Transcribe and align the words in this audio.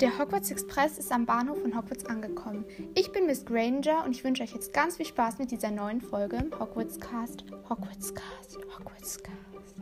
Der 0.00 0.18
Hogwarts 0.18 0.50
Express 0.50 0.96
ist 0.96 1.12
am 1.12 1.26
Bahnhof 1.26 1.60
von 1.60 1.76
Hogwarts 1.76 2.06
angekommen. 2.06 2.64
Ich 2.94 3.12
bin 3.12 3.26
Miss 3.26 3.44
Granger 3.44 4.02
und 4.06 4.12
ich 4.12 4.24
wünsche 4.24 4.42
euch 4.42 4.54
jetzt 4.54 4.72
ganz 4.72 4.96
viel 4.96 5.04
Spaß 5.04 5.38
mit 5.38 5.50
dieser 5.50 5.70
neuen 5.70 6.00
Folge 6.00 6.36
im 6.36 6.58
Hogwarts 6.58 6.98
Cast. 6.98 7.44
Hogwarts 7.68 8.14
Cast, 8.14 8.56
Hogwarts 8.78 9.22
Cast. 9.22 9.76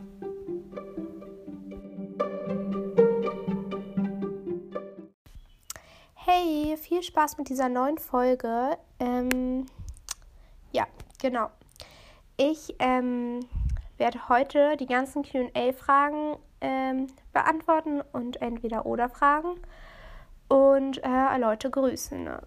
Hey, 6.15 6.75
viel 6.75 7.01
Spaß 7.01 7.37
mit 7.37 7.47
dieser 7.47 7.69
neuen 7.69 7.97
Folge. 7.97 8.77
Ähm, 8.99 9.67
ja, 10.73 10.85
genau. 11.21 11.49
Ich 12.35 12.75
ähm, 12.79 13.39
werde 13.97 14.27
heute 14.27 14.75
die 14.75 14.85
ganzen 14.85 15.23
QA-Fragen 15.23 16.35
ähm, 16.59 17.07
beantworten 17.31 18.01
und 18.11 18.41
entweder 18.41 18.85
oder 18.85 19.07
Fragen 19.07 19.55
und 20.49 21.01
äh, 21.03 21.37
Leute 21.37 21.69
grüßen. 21.69 22.23
Ne? 22.23 22.41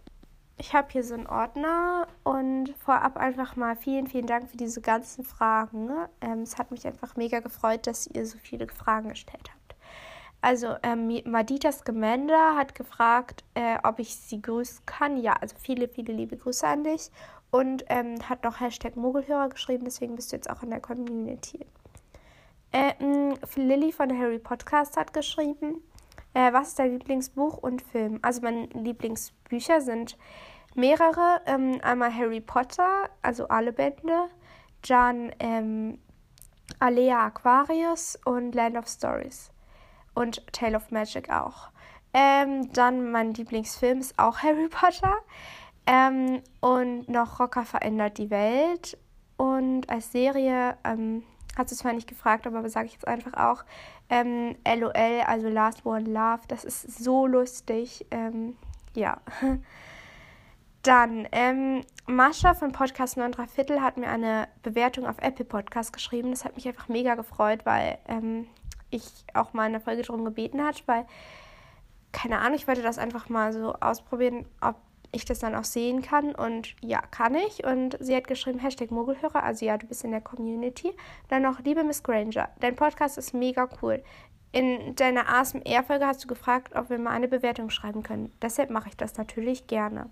Ich 0.58 0.74
habe 0.74 0.88
hier 0.90 1.02
so 1.02 1.14
einen 1.14 1.26
Ordner 1.26 2.06
und 2.24 2.74
vorab 2.76 3.16
einfach 3.16 3.56
mal 3.56 3.74
vielen, 3.74 4.06
vielen 4.06 4.26
Dank 4.26 4.50
für 4.50 4.56
diese 4.56 4.82
ganzen 4.82 5.24
Fragen. 5.24 5.86
Ne? 5.86 6.08
Ähm, 6.20 6.42
es 6.42 6.58
hat 6.58 6.70
mich 6.70 6.86
einfach 6.86 7.16
mega 7.16 7.40
gefreut, 7.40 7.86
dass 7.86 8.06
ihr 8.06 8.26
so 8.26 8.36
viele 8.38 8.68
Fragen 8.68 9.08
gestellt 9.08 9.48
habt. 9.48 9.62
Also 10.42 10.74
ähm, 10.82 11.20
Maditas 11.24 11.84
Gemenda 11.84 12.56
hat 12.56 12.74
gefragt, 12.74 13.44
äh, 13.54 13.78
ob 13.84 14.00
ich 14.00 14.16
sie 14.16 14.42
grüßen 14.42 14.84
kann. 14.84 15.16
Ja, 15.16 15.34
also 15.34 15.54
viele, 15.58 15.88
viele 15.88 16.12
liebe 16.12 16.36
Grüße 16.36 16.66
an 16.66 16.84
dich. 16.84 17.10
Und 17.52 17.84
ähm, 17.88 18.16
hat 18.28 18.44
noch 18.44 18.60
Hashtag 18.60 18.96
Mogelhörer 18.96 19.50
geschrieben, 19.50 19.84
deswegen 19.84 20.16
bist 20.16 20.32
du 20.32 20.36
jetzt 20.36 20.48
auch 20.48 20.62
in 20.62 20.70
der 20.70 20.80
Community. 20.80 21.66
Äh, 22.72 22.94
Lilly 23.56 23.92
von 23.92 24.18
Harry 24.18 24.38
Podcast 24.38 24.96
hat 24.96 25.12
geschrieben, 25.12 25.82
äh, 26.34 26.52
was 26.52 26.68
ist 26.68 26.78
dein 26.78 26.92
Lieblingsbuch 26.92 27.58
und 27.58 27.82
Film? 27.82 28.18
Also 28.22 28.40
meine 28.42 28.66
Lieblingsbücher 28.66 29.80
sind 29.80 30.16
mehrere. 30.74 31.40
Ähm, 31.46 31.78
einmal 31.82 32.14
Harry 32.14 32.40
Potter, 32.40 33.10
also 33.20 33.48
alle 33.48 33.72
Bände. 33.72 34.28
Dann 34.86 35.32
ähm, 35.38 35.98
Alea 36.78 37.26
Aquarius 37.26 38.18
und 38.24 38.54
Land 38.54 38.76
of 38.76 38.88
Stories. 38.88 39.50
Und 40.14 40.46
Tale 40.52 40.76
of 40.76 40.90
Magic 40.90 41.30
auch. 41.30 41.70
Ähm, 42.14 42.72
dann 42.72 43.10
mein 43.10 43.34
Lieblingsfilm 43.34 43.98
ist 43.98 44.18
auch 44.18 44.38
Harry 44.42 44.68
Potter. 44.68 45.14
Ähm, 45.86 46.42
und 46.60 47.08
noch 47.08 47.40
Rocker 47.40 47.64
verändert 47.64 48.18
die 48.18 48.30
Welt. 48.30 48.96
Und 49.36 49.90
als 49.90 50.12
Serie 50.12 50.76
ähm, 50.84 51.24
hat 51.56 51.68
sie 51.68 51.76
zwar 51.76 51.92
nicht 51.92 52.08
gefragt, 52.08 52.46
aber 52.46 52.68
sage 52.68 52.86
ich 52.86 52.92
jetzt 52.92 53.08
einfach 53.08 53.34
auch. 53.34 53.64
Ähm, 54.12 54.56
LOL, 54.66 55.22
also 55.26 55.48
Last 55.48 55.86
One 55.86 56.04
Love, 56.04 56.42
das 56.46 56.64
ist 56.64 57.02
so 57.02 57.26
lustig. 57.26 58.04
Ähm, 58.10 58.58
ja. 58.94 59.22
Dann, 60.82 61.26
ähm, 61.32 61.80
Mascha 62.06 62.52
von 62.52 62.72
Podcast 62.72 63.16
9 63.16 63.32
Viertel 63.48 63.80
hat 63.80 63.96
mir 63.96 64.10
eine 64.10 64.48
Bewertung 64.62 65.06
auf 65.06 65.16
Apple 65.22 65.46
Podcast 65.46 65.94
geschrieben. 65.94 66.30
Das 66.30 66.44
hat 66.44 66.56
mich 66.56 66.68
einfach 66.68 66.88
mega 66.88 67.14
gefreut, 67.14 67.64
weil 67.64 67.96
ähm, 68.06 68.48
ich 68.90 69.08
auch 69.32 69.54
mal 69.54 69.64
in 69.64 69.72
der 69.72 69.80
Folge 69.80 70.02
darum 70.02 70.26
gebeten 70.26 70.62
hat, 70.62 70.82
weil, 70.86 71.06
keine 72.12 72.38
Ahnung, 72.38 72.56
ich 72.56 72.68
wollte 72.68 72.82
das 72.82 72.98
einfach 72.98 73.30
mal 73.30 73.54
so 73.54 73.72
ausprobieren, 73.80 74.44
ob 74.60 74.76
ich 75.12 75.24
das 75.24 75.38
dann 75.38 75.54
auch 75.54 75.64
sehen 75.64 76.02
kann. 76.02 76.34
Und 76.34 76.74
ja, 76.80 77.00
kann 77.00 77.34
ich. 77.34 77.64
Und 77.64 77.96
sie 78.00 78.16
hat 78.16 78.26
geschrieben, 78.26 78.58
Hashtag 78.58 78.90
Mogelhörer, 78.90 79.42
also 79.42 79.64
ja, 79.64 79.78
du 79.78 79.86
bist 79.86 80.04
in 80.04 80.10
der 80.10 80.20
Community. 80.20 80.92
Dann 81.28 81.42
noch, 81.42 81.60
liebe 81.60 81.84
Miss 81.84 82.02
Granger, 82.02 82.48
dein 82.60 82.74
Podcast 82.74 83.18
ist 83.18 83.34
mega 83.34 83.68
cool. 83.82 84.02
In 84.52 84.94
deiner 84.96 85.28
ASMR-Folge 85.32 86.06
hast 86.06 86.24
du 86.24 86.28
gefragt, 86.28 86.74
ob 86.74 86.90
wir 86.90 86.98
mal 86.98 87.12
eine 87.12 87.28
Bewertung 87.28 87.70
schreiben 87.70 88.02
können. 88.02 88.32
Deshalb 88.42 88.68
mache 88.68 88.88
ich 88.88 88.96
das 88.96 89.16
natürlich 89.16 89.66
gerne. 89.66 90.10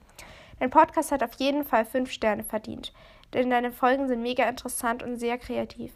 Dein 0.61 0.71
Podcast 0.71 1.13
hat 1.13 1.23
auf 1.23 1.35
jeden 1.39 1.65
Fall 1.65 1.85
fünf 1.85 2.11
Sterne 2.11 2.45
verdient, 2.45 2.93
denn 3.33 3.51
deine 3.51 3.73
Folgen 3.73 4.09
sind 4.09 4.23
mega 4.23 4.49
interessant 4.49 5.03
und 5.03 5.17
sehr 5.17 5.39
kreativ. 5.39 5.93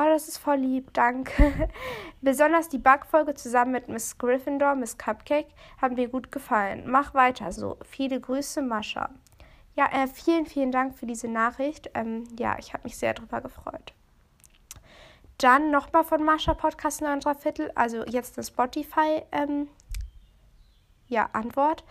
Oh, 0.00 0.04
das 0.04 0.28
ist 0.28 0.38
voll 0.38 0.58
lieb, 0.58 0.94
danke. 0.94 1.68
Besonders 2.20 2.68
die 2.68 2.78
Backfolge 2.78 3.34
zusammen 3.34 3.72
mit 3.72 3.88
Miss 3.88 4.16
Gryffindor, 4.16 4.76
Miss 4.76 4.96
Cupcake, 4.96 5.48
haben 5.82 5.96
mir 5.96 6.08
gut 6.08 6.30
gefallen. 6.30 6.84
Mach 6.86 7.14
weiter 7.14 7.50
so. 7.50 7.78
Viele 7.84 8.20
Grüße, 8.20 8.62
Mascha. 8.62 9.10
Ja, 9.74 9.86
äh, 9.86 10.06
vielen, 10.06 10.46
vielen 10.46 10.70
Dank 10.70 10.94
für 10.96 11.06
diese 11.06 11.26
Nachricht. 11.26 11.90
Ähm, 11.94 12.28
ja, 12.38 12.56
ich 12.60 12.74
habe 12.74 12.84
mich 12.84 12.96
sehr 12.96 13.12
darüber 13.12 13.40
gefreut. 13.40 13.92
Dann 15.38 15.72
nochmal 15.72 16.04
von 16.04 16.22
Mascha 16.22 16.54
Podcast 16.54 17.02
9 17.02 17.20
Viertel, 17.36 17.72
also 17.74 18.04
jetzt 18.04 18.38
eine 18.38 18.46
Spotify 18.46 19.22
ähm, 19.32 19.66
ja, 21.08 21.28
Antwort. 21.32 21.82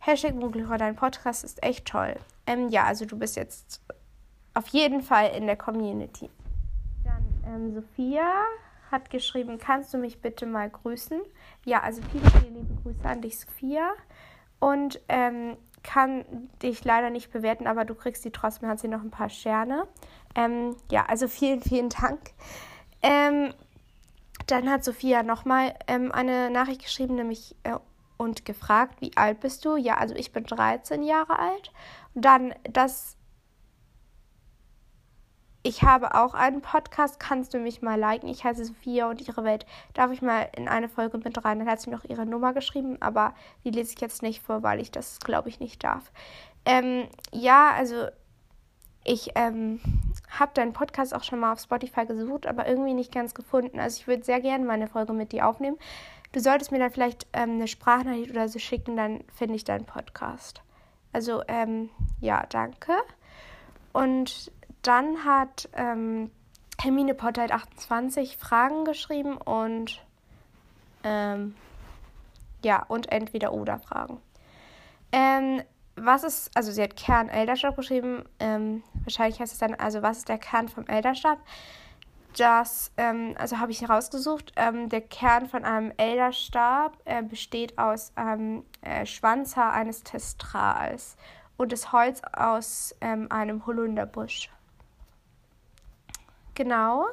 Hashtag 0.00 0.34
Mogelhörer, 0.34 0.76
dein 0.76 0.96
Podcast 0.96 1.44
ist 1.44 1.62
echt 1.62 1.86
toll. 1.86 2.16
Ähm, 2.46 2.68
ja, 2.68 2.84
also 2.84 3.06
du 3.06 3.18
bist 3.18 3.36
jetzt 3.36 3.80
auf 4.52 4.66
jeden 4.68 5.00
Fall 5.00 5.30
in 5.34 5.46
der 5.46 5.56
Community. 5.56 6.28
Ähm, 7.46 7.72
Sophia 7.74 8.30
hat 8.90 9.10
geschrieben, 9.10 9.58
kannst 9.58 9.92
du 9.92 9.98
mich 9.98 10.20
bitte 10.20 10.46
mal 10.46 10.70
grüßen? 10.70 11.20
Ja, 11.64 11.82
also 11.82 12.02
viele, 12.12 12.30
viele 12.30 12.58
liebe 12.58 12.74
Grüße 12.82 13.08
an 13.08 13.22
dich, 13.22 13.38
Sophia. 13.38 13.92
Und 14.60 15.00
ähm, 15.08 15.56
kann 15.82 16.24
dich 16.62 16.84
leider 16.84 17.10
nicht 17.10 17.30
bewerten, 17.30 17.66
aber 17.66 17.84
du 17.84 17.94
kriegst 17.94 18.22
sie 18.22 18.30
trotzdem, 18.30 18.68
hat 18.68 18.80
sie 18.80 18.88
noch 18.88 19.02
ein 19.02 19.10
paar 19.10 19.28
Sterne. 19.28 19.86
Ähm, 20.34 20.76
ja, 20.90 21.04
also 21.06 21.28
vielen, 21.28 21.60
vielen 21.60 21.90
Dank. 21.90 22.20
Ähm, 23.02 23.52
dann 24.46 24.68
hat 24.70 24.84
Sophia 24.84 25.22
nochmal 25.22 25.74
ähm, 25.86 26.10
eine 26.12 26.50
Nachricht 26.50 26.82
geschrieben, 26.82 27.14
nämlich 27.14 27.54
äh, 27.64 27.76
und 28.16 28.44
gefragt, 28.44 29.00
wie 29.00 29.16
alt 29.16 29.40
bist 29.40 29.64
du? 29.64 29.76
Ja, 29.76 29.96
also 29.96 30.14
ich 30.14 30.32
bin 30.32 30.44
13 30.44 31.02
Jahre 31.02 31.38
alt. 31.38 31.72
Und 32.14 32.24
dann 32.24 32.54
das 32.64 33.16
ich 35.66 35.82
habe 35.82 36.14
auch 36.14 36.34
einen 36.34 36.60
Podcast, 36.60 37.18
kannst 37.18 37.54
du 37.54 37.58
mich 37.58 37.80
mal 37.80 37.98
liken? 37.98 38.28
Ich 38.28 38.44
heiße 38.44 38.66
Sophia 38.66 39.08
und 39.08 39.26
ihre 39.26 39.44
Welt. 39.44 39.64
Darf 39.94 40.12
ich 40.12 40.20
mal 40.20 40.46
in 40.54 40.68
eine 40.68 40.90
Folge 40.90 41.16
mit 41.16 41.42
rein? 41.42 41.58
Dann 41.58 41.68
hat 41.68 41.80
sie 41.80 41.88
noch 41.88 42.04
ihre 42.04 42.26
Nummer 42.26 42.52
geschrieben, 42.52 42.98
aber 43.00 43.34
die 43.64 43.70
lese 43.70 43.94
ich 43.94 44.00
jetzt 44.02 44.22
nicht 44.22 44.42
vor, 44.42 44.62
weil 44.62 44.78
ich 44.78 44.90
das, 44.90 45.20
glaube 45.20 45.48
ich, 45.48 45.60
nicht 45.60 45.82
darf. 45.82 46.12
Ähm, 46.66 47.08
ja, 47.32 47.70
also 47.70 48.08
ich 49.04 49.30
ähm, 49.36 49.80
habe 50.38 50.52
deinen 50.52 50.74
Podcast 50.74 51.14
auch 51.14 51.24
schon 51.24 51.40
mal 51.40 51.52
auf 51.52 51.60
Spotify 51.60 52.04
gesucht, 52.04 52.46
aber 52.46 52.68
irgendwie 52.68 52.92
nicht 52.92 53.12
ganz 53.12 53.32
gefunden. 53.32 53.80
Also 53.80 54.00
ich 54.00 54.06
würde 54.06 54.22
sehr 54.22 54.42
gerne 54.42 54.66
mal 54.66 54.74
eine 54.74 54.88
Folge 54.88 55.14
mit 55.14 55.32
dir 55.32 55.48
aufnehmen. 55.48 55.78
Du 56.32 56.40
solltest 56.40 56.72
mir 56.72 56.78
dann 56.78 56.90
vielleicht 56.90 57.26
ähm, 57.32 57.52
eine 57.52 57.68
Sprachnachricht 57.68 58.30
oder 58.30 58.48
so 58.48 58.58
schicken, 58.58 58.96
dann 58.96 59.24
finde 59.34 59.54
ich 59.54 59.64
deinen 59.64 59.86
Podcast. 59.86 60.60
Also 61.14 61.42
ähm, 61.48 61.88
ja, 62.20 62.44
danke. 62.50 62.92
Und 63.94 64.52
dann 64.86 65.24
hat 65.24 65.68
ähm, 65.74 66.30
Hermine 66.80 67.14
Potter 67.14 67.46
28 67.50 68.36
Fragen 68.36 68.84
geschrieben 68.84 69.36
und 69.36 70.04
ähm, 71.02 71.54
ja, 72.62 72.82
und 72.88 73.12
entweder 73.12 73.52
oder 73.52 73.78
Fragen. 73.78 74.20
Ähm, 75.12 75.62
was 75.96 76.24
ist, 76.24 76.50
also 76.56 76.72
sie 76.72 76.82
hat 76.82 76.96
Kern 76.96 77.28
Elderstab 77.28 77.76
geschrieben, 77.76 78.24
ähm, 78.40 78.82
wahrscheinlich 79.04 79.40
heißt 79.40 79.52
es 79.52 79.58
dann, 79.58 79.74
also 79.74 80.02
was 80.02 80.18
ist 80.18 80.28
der 80.28 80.38
Kern 80.38 80.68
vom 80.68 80.86
Elderstab? 80.86 81.38
Das, 82.36 82.90
ähm, 82.96 83.36
also 83.38 83.60
habe 83.60 83.70
ich 83.70 83.82
herausgesucht, 83.82 84.52
ähm, 84.56 84.88
der 84.88 85.02
Kern 85.02 85.46
von 85.48 85.64
einem 85.64 85.92
Elderstab 85.96 86.98
äh, 87.04 87.22
besteht 87.22 87.78
aus 87.78 88.12
einem 88.16 88.64
äh, 88.82 89.06
Schwanzhaar 89.06 89.72
eines 89.72 90.02
Testrals 90.02 91.16
und 91.56 91.70
das 91.70 91.92
Holz 91.92 92.22
aus 92.32 92.96
ähm, 93.00 93.28
einem 93.30 93.64
Holunderbusch. 93.66 94.50
Genau. 96.54 97.06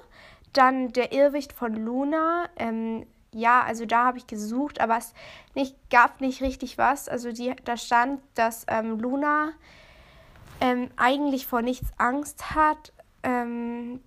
Dann 0.53 0.91
der 0.93 1.13
Irrwicht 1.13 1.53
von 1.53 1.73
Luna. 1.75 2.49
Ähm, 2.57 3.05
ja, 3.33 3.63
also 3.63 3.85
da 3.85 4.05
habe 4.05 4.17
ich 4.17 4.27
gesucht, 4.27 4.81
aber 4.81 4.97
es 4.97 5.13
nicht, 5.55 5.75
gab 5.89 6.19
nicht 6.19 6.41
richtig 6.41 6.77
was. 6.77 7.07
Also 7.07 7.31
die, 7.31 7.55
da 7.63 7.77
stand, 7.77 8.21
dass 8.35 8.65
ähm, 8.67 8.99
Luna 8.99 9.53
ähm, 10.59 10.89
eigentlich 10.97 11.47
vor 11.47 11.61
nichts 11.61 11.91
Angst 11.97 12.53
hat, 12.53 12.91
ähm, 13.23 14.01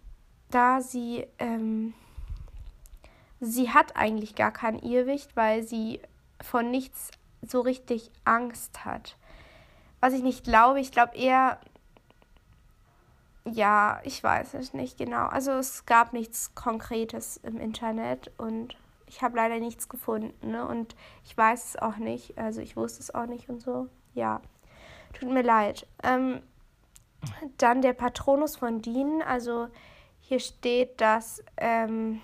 da 0.51 0.81
sie, 0.81 1.27
ähm, 1.39 1.95
sie 3.41 3.71
hat 3.71 3.97
eigentlich 3.97 4.35
gar 4.35 4.53
kein 4.53 4.79
Irrwicht, 4.79 5.35
weil 5.37 5.63
sie 5.63 6.01
vor 6.41 6.63
nichts 6.63 7.11
so 7.43 7.61
richtig 7.61 8.11
Angst 8.25 8.85
hat. 8.85 9.17
Was 10.01 10.13
ich 10.13 10.23
nicht 10.23 10.45
glaube, 10.45 10.81
ich 10.81 10.93
glaube 10.93 11.17
eher, 11.17 11.59
ja, 13.47 14.01
ich 14.05 14.23
weiß 14.23 14.55
es 14.55 14.73
nicht 14.75 14.97
genau. 14.97 15.27
Also 15.27 15.53
es 15.53 15.87
gab 15.87 16.13
nichts 16.13 16.55
Konkretes 16.55 17.37
im 17.39 17.61
Internet 17.61 18.31
und 18.39 18.77
ich 19.07 19.23
habe 19.23 19.37
leider 19.37 19.59
nichts 19.59 19.89
gefunden. 19.89 20.51
Ne? 20.51 20.67
Und 20.67 20.97
ich 21.25 21.37
weiß 21.37 21.65
es 21.65 21.77
auch 21.77 21.97
nicht. 21.97 22.39
Also 22.39 22.61
ich 22.61 22.77
wusste 22.77 23.01
es 23.01 23.15
auch 23.15 23.27
nicht 23.27 23.49
und 23.49 23.61
so. 23.61 23.89
Ja, 24.15 24.41
tut 25.13 25.31
mir 25.31 25.43
leid. 25.43 25.87
Ähm, 26.03 26.43
dann 27.59 27.83
der 27.83 27.93
Patronus 27.93 28.57
von 28.57 28.81
Dean. 28.81 29.23
Also 29.23 29.69
hier 30.21 30.41
steht, 30.41 31.01
dass 31.01 31.45
ähm, 31.59 32.23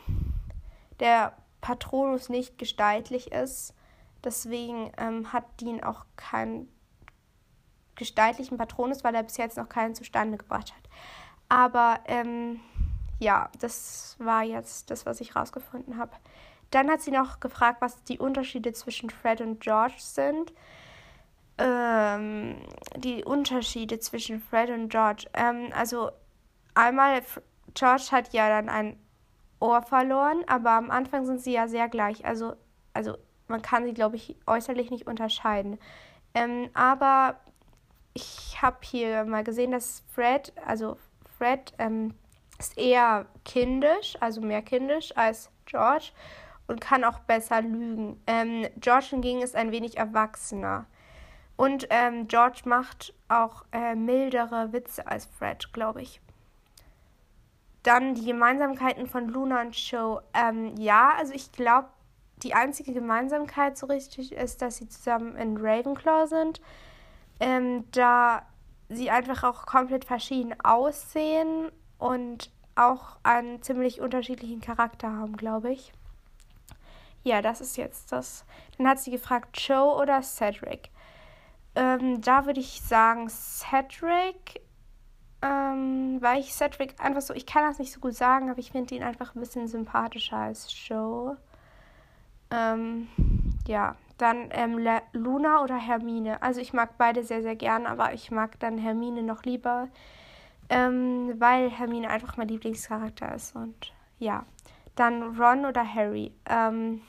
der 1.01 1.35
Patronus 1.61 2.31
nicht 2.31 2.57
gestaltlich 2.57 3.33
ist. 3.33 3.75
Deswegen 4.25 4.91
ähm, 4.97 5.33
hat 5.33 5.45
Dean 5.61 5.83
auch 5.83 6.05
keinen 6.17 6.69
gestaltlichen 8.00 8.58
Patronus, 8.58 9.05
weil 9.05 9.14
er 9.14 9.23
bis 9.23 9.37
jetzt 9.37 9.56
noch 9.56 9.69
keinen 9.69 9.94
zustande 9.94 10.38
gebracht 10.38 10.73
hat. 10.75 10.91
Aber 11.49 12.00
ähm, 12.06 12.61
ja, 13.20 13.50
das 13.61 14.17
war 14.19 14.43
jetzt 14.43 14.91
das, 14.91 15.06
was 15.06 15.20
ich 15.20 15.37
rausgefunden 15.37 15.99
habe. 15.99 16.12
Dann 16.70 16.91
hat 16.91 17.02
sie 17.02 17.11
noch 17.11 17.41
gefragt, 17.41 17.81
was 17.81 18.02
die 18.05 18.19
Unterschiede 18.19 18.73
zwischen 18.73 19.11
Fred 19.11 19.41
und 19.41 19.61
George 19.61 19.99
sind. 19.99 20.52
Ähm, 21.58 22.56
die 22.97 23.23
Unterschiede 23.25 23.99
zwischen 23.99 24.41
Fred 24.41 24.70
und 24.70 24.88
George. 24.88 25.26
Ähm, 25.35 25.70
also 25.76 26.11
einmal, 26.75 27.20
George 27.75 28.08
hat 28.12 28.32
ja 28.32 28.49
dann 28.49 28.69
ein 28.69 28.97
Ohr 29.61 29.82
verloren, 29.82 30.43
aber 30.47 30.70
am 30.70 30.91
Anfang 30.91 31.26
sind 31.26 31.41
sie 31.41 31.52
ja 31.52 31.69
sehr 31.69 31.88
gleich. 31.88 32.25
Also, 32.25 32.55
also 32.94 33.19
man 33.49 33.61
kann 33.61 33.85
sie, 33.85 33.93
glaube 33.93 34.17
ich, 34.17 34.37
äußerlich 34.47 34.91
nicht 34.91 35.06
unterscheiden. 35.06 35.79
Ähm, 36.32 36.70
aber 36.73 37.37
ich 38.15 38.61
habe 38.61 38.79
hier 38.83 39.25
mal 39.25 39.45
gesehen, 39.45 39.71
dass 39.71 40.03
Fred, 40.15 40.53
also 40.67 40.97
Fred 41.39 41.73
ähm, 41.79 42.15
ist 42.59 42.77
eher 42.77 43.27
kindisch, 43.45 44.17
also 44.21 44.41
mehr 44.41 44.62
kindisch 44.62 45.17
als 45.17 45.51
George 45.67 46.12
und 46.67 46.81
kann 46.81 47.05
auch 47.05 47.21
besser 47.21 47.62
lügen. 47.62 48.21
Ähm, 48.27 48.67
George 48.77 49.07
hingegen 49.11 49.43
ist 49.43 49.57
ein 49.57 49.73
wenig 49.73 49.97
erwachsener. 49.97 50.87
Und 51.57 51.89
ähm, 51.91 52.27
George 52.29 52.62
macht 52.65 53.12
auch 53.29 53.65
äh, 53.73 53.95
mildere 53.95 54.73
Witze 54.73 55.07
als 55.07 55.27
Fred, 55.27 55.73
glaube 55.73 56.01
ich. 56.01 56.21
Dann 57.83 58.15
die 58.15 58.25
Gemeinsamkeiten 58.25 59.07
von 59.07 59.29
Luna 59.29 59.62
und 59.62 59.77
Joe. 59.77 60.23
Ähm, 60.33 60.75
ja, 60.77 61.12
also 61.19 61.33
ich 61.35 61.53
glaube, 61.53 61.89
die 62.43 62.55
einzige 62.55 62.93
Gemeinsamkeit 62.93 63.77
so 63.77 63.87
richtig 63.87 64.33
ist, 64.33 64.62
dass 64.62 64.77
sie 64.77 64.89
zusammen 64.89 65.37
in 65.37 65.57
Ravenclaw 65.57 66.27
sind. 66.27 66.61
Ähm, 67.41 67.85
da 67.91 68.43
sie 68.89 69.11
einfach 69.11 69.45
auch 69.45 69.67
komplett 69.67 70.05
verschieden 70.05 70.55
aussehen 70.63 71.71
und 71.99 72.51
auch 72.75 73.17
einen 73.23 73.63
ziemlich 73.63 74.01
unterschiedlichen 74.01 74.61
Charakter 74.61 75.11
haben, 75.13 75.37
glaube 75.37 75.73
ich. 75.73 75.93
Ja, 77.23 77.43
das 77.43 77.61
ist 77.61 77.77
jetzt 77.77 78.13
das. 78.13 78.45
Dann 78.79 78.89
hat 78.89 78.99
sie 78.99 79.11
gefragt, 79.11 79.61
Joe 79.61 79.95
oder 79.95 80.23
Cedric. 80.23 80.91
Ähm, 81.75 82.21
da 82.21 82.47
würde 82.47 82.61
ich 82.61 82.81
sagen 82.81 83.29
Cedric, 83.29 84.61
ähm, 85.43 86.19
weil 86.21 86.41
ich 86.41 86.53
Cedric 86.55 87.01
einfach 87.01 87.21
so, 87.21 87.35
ich 87.35 87.47
kann 87.47 87.63
das 87.63 87.79
nicht 87.79 87.93
so 87.93 88.01
gut 88.01 88.15
sagen, 88.15 88.51
aber 88.51 88.59
ich 88.59 88.73
finde 88.73 88.95
ihn 88.95 89.03
einfach 89.03 89.35
ein 89.35 89.41
bisschen 89.41 89.69
sympathischer 89.69 90.37
als 90.37 90.69
Joe. 90.89 91.37
Ähm, 92.51 93.09
ja, 93.67 93.97
dann 94.21 94.49
ähm, 94.51 94.79
Luna 95.13 95.63
oder 95.63 95.77
Hermine. 95.77 96.43
Also 96.43 96.61
ich 96.61 96.73
mag 96.73 96.99
beide 96.99 97.23
sehr, 97.23 97.43
sehr 97.43 97.57
gern, 97.57 97.87
aber 97.87 98.13
ich 98.13 98.31
mag 98.31 98.59
dann 98.61 98.79
Hermine 98.79 99.23
noch 99.23 99.43
lieber, 99.45 99.89
ähm, 100.69 101.35
weil 101.39 101.71
Hermine 101.71 102.11
einfach 102.11 102.37
mein 102.37 102.49
Lieblingscharakter 102.49 103.35
ist. 103.35 103.57
Und 103.57 103.93
ja, 104.19 104.45
dann 104.95 105.37
Ron 105.41 105.65
oder 105.65 105.85
Harry. 105.85 106.33
Ähm, 106.49 107.03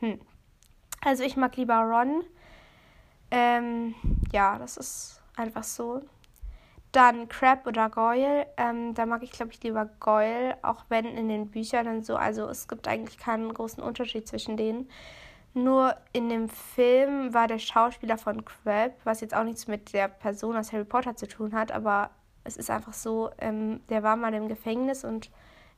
hm. 0.00 0.20
Also 1.04 1.22
ich 1.22 1.36
mag 1.36 1.56
lieber 1.56 1.78
Ron. 1.80 2.24
Ähm, 3.30 3.94
ja, 4.32 4.58
das 4.58 4.76
ist 4.76 5.22
einfach 5.36 5.64
so. 5.64 6.02
Dann 6.92 7.28
Crab 7.28 7.66
oder 7.66 7.88
Goyle. 7.88 8.46
Ähm, 8.56 8.94
da 8.94 9.06
mag 9.06 9.22
ich, 9.22 9.30
glaube 9.30 9.52
ich, 9.52 9.62
lieber 9.62 9.88
Goyle, 10.00 10.58
auch 10.62 10.84
wenn 10.88 11.04
in 11.04 11.28
den 11.28 11.50
Büchern 11.50 11.86
und 11.86 12.04
so. 12.04 12.16
Also 12.16 12.48
es 12.48 12.66
gibt 12.66 12.88
eigentlich 12.88 13.18
keinen 13.18 13.54
großen 13.54 13.82
Unterschied 13.82 14.26
zwischen 14.26 14.56
denen. 14.56 14.88
Nur 15.52 15.96
in 16.12 16.28
dem 16.28 16.48
Film 16.48 17.34
war 17.34 17.48
der 17.48 17.58
Schauspieler 17.58 18.18
von 18.18 18.44
Crab, 18.44 18.92
was 19.04 19.20
jetzt 19.20 19.34
auch 19.34 19.44
nichts 19.44 19.66
mit 19.66 19.92
der 19.92 20.08
Person 20.08 20.56
aus 20.56 20.72
Harry 20.72 20.84
Potter 20.84 21.16
zu 21.16 21.26
tun 21.26 21.54
hat, 21.54 21.72
aber 21.72 22.10
es 22.44 22.56
ist 22.56 22.70
einfach 22.70 22.92
so, 22.92 23.30
ähm, 23.38 23.80
der 23.88 24.02
war 24.02 24.16
mal 24.16 24.32
im 24.32 24.48
Gefängnis 24.48 25.04
und 25.04 25.30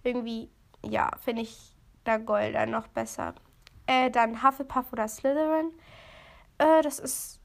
irgendwie, 0.03 0.51
ja, 0.85 1.11
finde 1.21 1.43
ich 1.43 1.77
da 2.05 2.19
dann 2.19 2.71
noch 2.71 2.89
besser. 2.89 3.35
Äh, 3.87 4.11
dann 4.11 4.43
Hufflepuff 4.43 4.93
oder 4.93 5.09
Slytherin. 5.09 5.73
Äh, 6.59 6.83
das 6.83 6.99
ist 6.99 7.41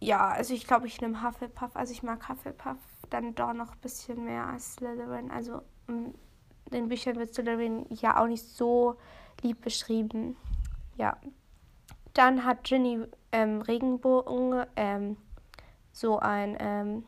ja, 0.00 0.28
also 0.28 0.54
ich 0.54 0.66
glaube, 0.66 0.86
ich 0.86 1.00
nehme 1.00 1.22
Hufflepuff. 1.22 1.74
Also 1.74 1.92
ich 1.92 2.02
mag 2.02 2.28
Hufflepuff 2.28 2.76
dann 3.10 3.34
doch 3.34 3.52
noch 3.52 3.72
ein 3.72 3.80
bisschen 3.80 4.24
mehr 4.24 4.46
als 4.46 4.74
Slytherin. 4.74 5.30
Also 5.30 5.62
in 5.88 6.14
den 6.72 6.88
Büchern 6.88 7.16
wird 7.16 7.34
Slytherin 7.34 7.86
ja 7.90 8.20
auch 8.20 8.26
nicht 8.26 8.44
so 8.44 8.96
lieb 9.42 9.60
beschrieben. 9.62 10.36
Ja. 10.96 11.16
Dann 12.16 12.46
hat 12.46 12.64
Ginny 12.64 13.00
ähm, 13.30 13.60
Regenbogen 13.60 14.64
ähm, 14.74 15.18
so 15.92 16.18
ein 16.18 16.56
ähm, 16.58 17.04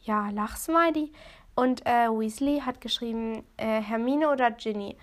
ja, 0.00 0.28
Lachsmiley. 0.30 1.12
Und 1.54 1.86
äh, 1.86 2.08
Weasley 2.08 2.60
hat 2.60 2.80
geschrieben 2.80 3.44
äh, 3.56 3.80
Hermine 3.80 4.30
oder 4.30 4.50
Ginny. 4.50 4.96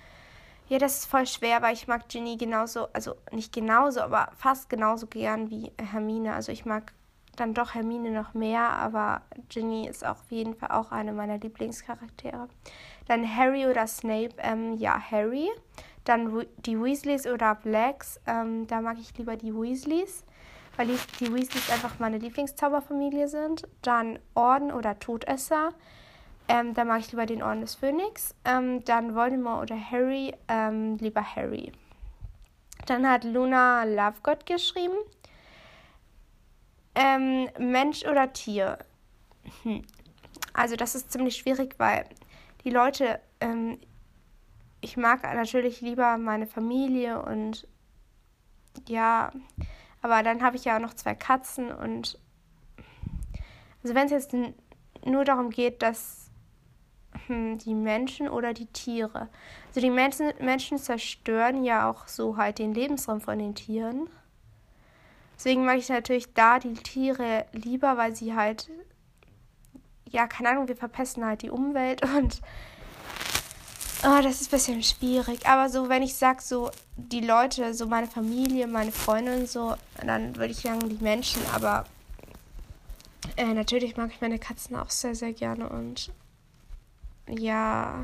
Ja, 0.68 0.80
das 0.80 1.00
ist 1.00 1.06
voll 1.06 1.26
schwer, 1.28 1.62
weil 1.62 1.76
ich 1.76 1.88
mag 1.88 2.10
Ginny 2.10 2.36
genauso, 2.36 2.88
also 2.92 3.16
nicht 3.32 3.54
genauso, 3.54 4.02
aber 4.02 4.32
fast 4.36 4.70
genauso 4.70 5.08
gern 5.08 5.50
wie 5.50 5.72
Hermine. 5.80 6.34
Also 6.34 6.52
ich 6.52 6.66
mag 6.66 6.92
dann 7.38 7.54
doch 7.54 7.74
Hermine 7.74 8.12
noch 8.12 8.34
mehr, 8.34 8.72
aber 8.72 9.22
Ginny 9.48 9.88
ist 9.88 10.06
auf 10.06 10.30
jeden 10.30 10.56
Fall 10.56 10.72
auch 10.72 10.92
eine 10.92 11.14
meiner 11.14 11.38
Lieblingscharaktere. 11.38 12.50
Dann 13.08 13.34
Harry 13.34 13.66
oder 13.66 13.88
Snape, 13.88 14.36
ähm, 14.40 14.76
ja, 14.76 15.00
Harry. 15.00 15.50
Dann 16.08 16.46
die 16.60 16.82
Weasleys 16.82 17.28
oder 17.28 17.56
Blacks, 17.56 18.18
ähm, 18.28 18.66
da 18.68 18.80
mag 18.80 18.98
ich 18.98 19.18
lieber 19.18 19.36
die 19.36 19.54
Weasleys, 19.54 20.24
weil 20.78 20.88
die 21.20 21.34
Weasleys 21.34 21.70
einfach 21.70 22.00
meine 22.00 22.18
Lieblingszauberfamilie 22.18 23.28
sind. 23.28 23.68
Dann 23.82 24.18
Orden 24.34 24.72
oder 24.72 24.98
Todesser. 25.00 25.74
Ähm, 26.48 26.74
da 26.74 26.86
mag 26.86 27.02
ich 27.02 27.12
lieber 27.12 27.26
den 27.26 27.44
Orden 27.44 27.60
des 27.60 27.76
Phönix. 27.76 28.34
Ähm, 28.46 28.86
dann 28.86 29.16
Voldemort 29.16 29.64
oder 29.64 29.92
Harry, 29.92 30.34
ähm, 30.48 30.96
lieber 30.98 31.36
Harry. 31.36 31.74
Dann 32.86 33.06
hat 33.06 33.26
Luna 33.26 33.84
Lovegood 33.84 34.46
geschrieben. 34.46 34.96
Ähm, 36.96 37.50
Mensch 37.60 38.06
oder 38.06 38.32
Tier? 38.32 38.78
Hm. 39.64 39.84
Also 40.54 40.78
das 40.78 40.96
ist 40.96 41.12
ziemlich 41.12 41.36
schwierig, 41.36 41.76
weil 41.80 42.06
die 42.64 42.70
Leute, 42.70 43.20
ähm, 43.42 43.78
ich 44.82 44.98
mag 44.98 45.24
natürlich 45.24 45.82
lieber 45.82 46.18
meine 46.18 46.48
Familie 46.48 47.22
und 47.22 47.68
ja, 48.88 49.32
aber 50.02 50.24
dann 50.24 50.44
habe 50.44 50.56
ich 50.56 50.66
ja 50.66 50.78
auch 50.78 50.82
noch 50.82 50.94
zwei 50.94 51.16
Katzen 51.16 51.72
und 51.72 52.20
also 53.84 53.96
wenn 53.96 54.06
es 54.06 54.12
jetzt 54.12 54.36
nur 55.06 55.26
darum 55.26 55.50
geht, 55.50 55.82
dass 55.82 56.30
hm, 57.28 57.58
die 57.58 57.74
Menschen 57.74 58.30
oder 58.30 58.54
die 58.54 58.68
Tiere. 58.68 59.30
Also 59.70 59.82
die 59.82 59.90
Menschen, 59.90 60.34
Menschen 60.40 60.78
zerstören 60.78 61.64
ja 61.64 61.90
auch 61.90 62.08
so 62.08 62.38
halt 62.38 62.60
den 62.60 62.74
Lebensraum 62.74 63.22
von 63.22 63.40
den 63.40 63.56
Tieren. 63.56 64.10
Deswegen 65.36 65.66
mag 65.66 65.78
ich 65.78 65.90
natürlich 65.90 66.34
da 66.34 66.60
die 66.60 66.74
Tiere 66.74 67.46
lieber, 67.52 67.98
weil 67.98 68.16
sie 68.16 68.36
halt, 68.36 68.70
ja, 70.10 70.28
keine 70.28 70.50
Ahnung, 70.50 70.68
wir 70.68 70.76
verpesten 70.76 71.26
halt 71.26 71.44
die 71.44 71.50
Umwelt 71.50 72.02
und 72.18 72.42
oh, 74.04 74.22
das 74.22 74.42
ist 74.42 74.48
ein 74.48 74.58
bisschen 74.58 74.84
schwierig. 74.84 75.48
Aber 75.48 75.70
so, 75.70 75.90
wenn 75.90 76.04
ich 76.04 76.16
sage, 76.16 76.42
so 76.42 76.72
die 76.96 77.22
Leute, 77.22 77.74
so 77.74 77.88
meine 77.88 78.08
Familie, 78.08 78.68
meine 78.68 78.92
Freunde 78.92 79.36
und 79.36 79.50
so, 79.50 79.76
dann 80.06 80.36
würde 80.36 80.52
ich 80.52 80.62
sagen, 80.62 80.88
die 80.90 81.04
Menschen, 81.04 81.42
aber 81.54 81.86
äh, 83.36 83.54
natürlich 83.54 83.98
mag 83.98 84.12
ich 84.12 84.22
meine 84.22 84.40
Katzen 84.40 84.76
auch 84.76 84.90
sehr, 84.90 85.16
sehr 85.16 85.34
gerne 85.34 85.70
und 85.70 86.12
ja, 87.30 88.04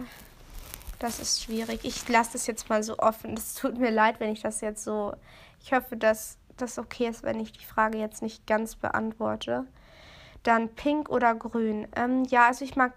das 1.00 1.20
ist 1.20 1.44
schwierig. 1.44 1.82
Ich 1.84 2.08
lasse 2.08 2.34
das 2.34 2.48
jetzt 2.48 2.70
mal 2.70 2.84
so 2.84 2.98
offen. 3.00 3.36
Es 3.36 3.56
tut 3.56 3.78
mir 3.78 3.92
leid, 3.92 4.20
wenn 4.20 4.32
ich 4.32 4.42
das 4.42 4.62
jetzt 4.62 4.84
so. 4.84 5.14
Ich 5.62 5.74
hoffe, 5.74 5.98
dass 5.98 6.38
das 6.58 6.78
okay 6.78 7.08
ist, 7.08 7.24
wenn 7.24 7.40
ich 7.40 7.52
die 7.52 7.66
Frage 7.66 7.98
jetzt 7.98 8.22
nicht 8.22 8.46
ganz 8.48 8.76
beantworte. 8.76 9.66
Dann 10.44 10.70
pink 10.70 11.10
oder 11.10 11.36
grün. 11.36 11.88
Ähm, 11.96 12.26
ja, 12.26 12.48
also 12.48 12.66
ich 12.66 12.76
mag, 12.76 12.94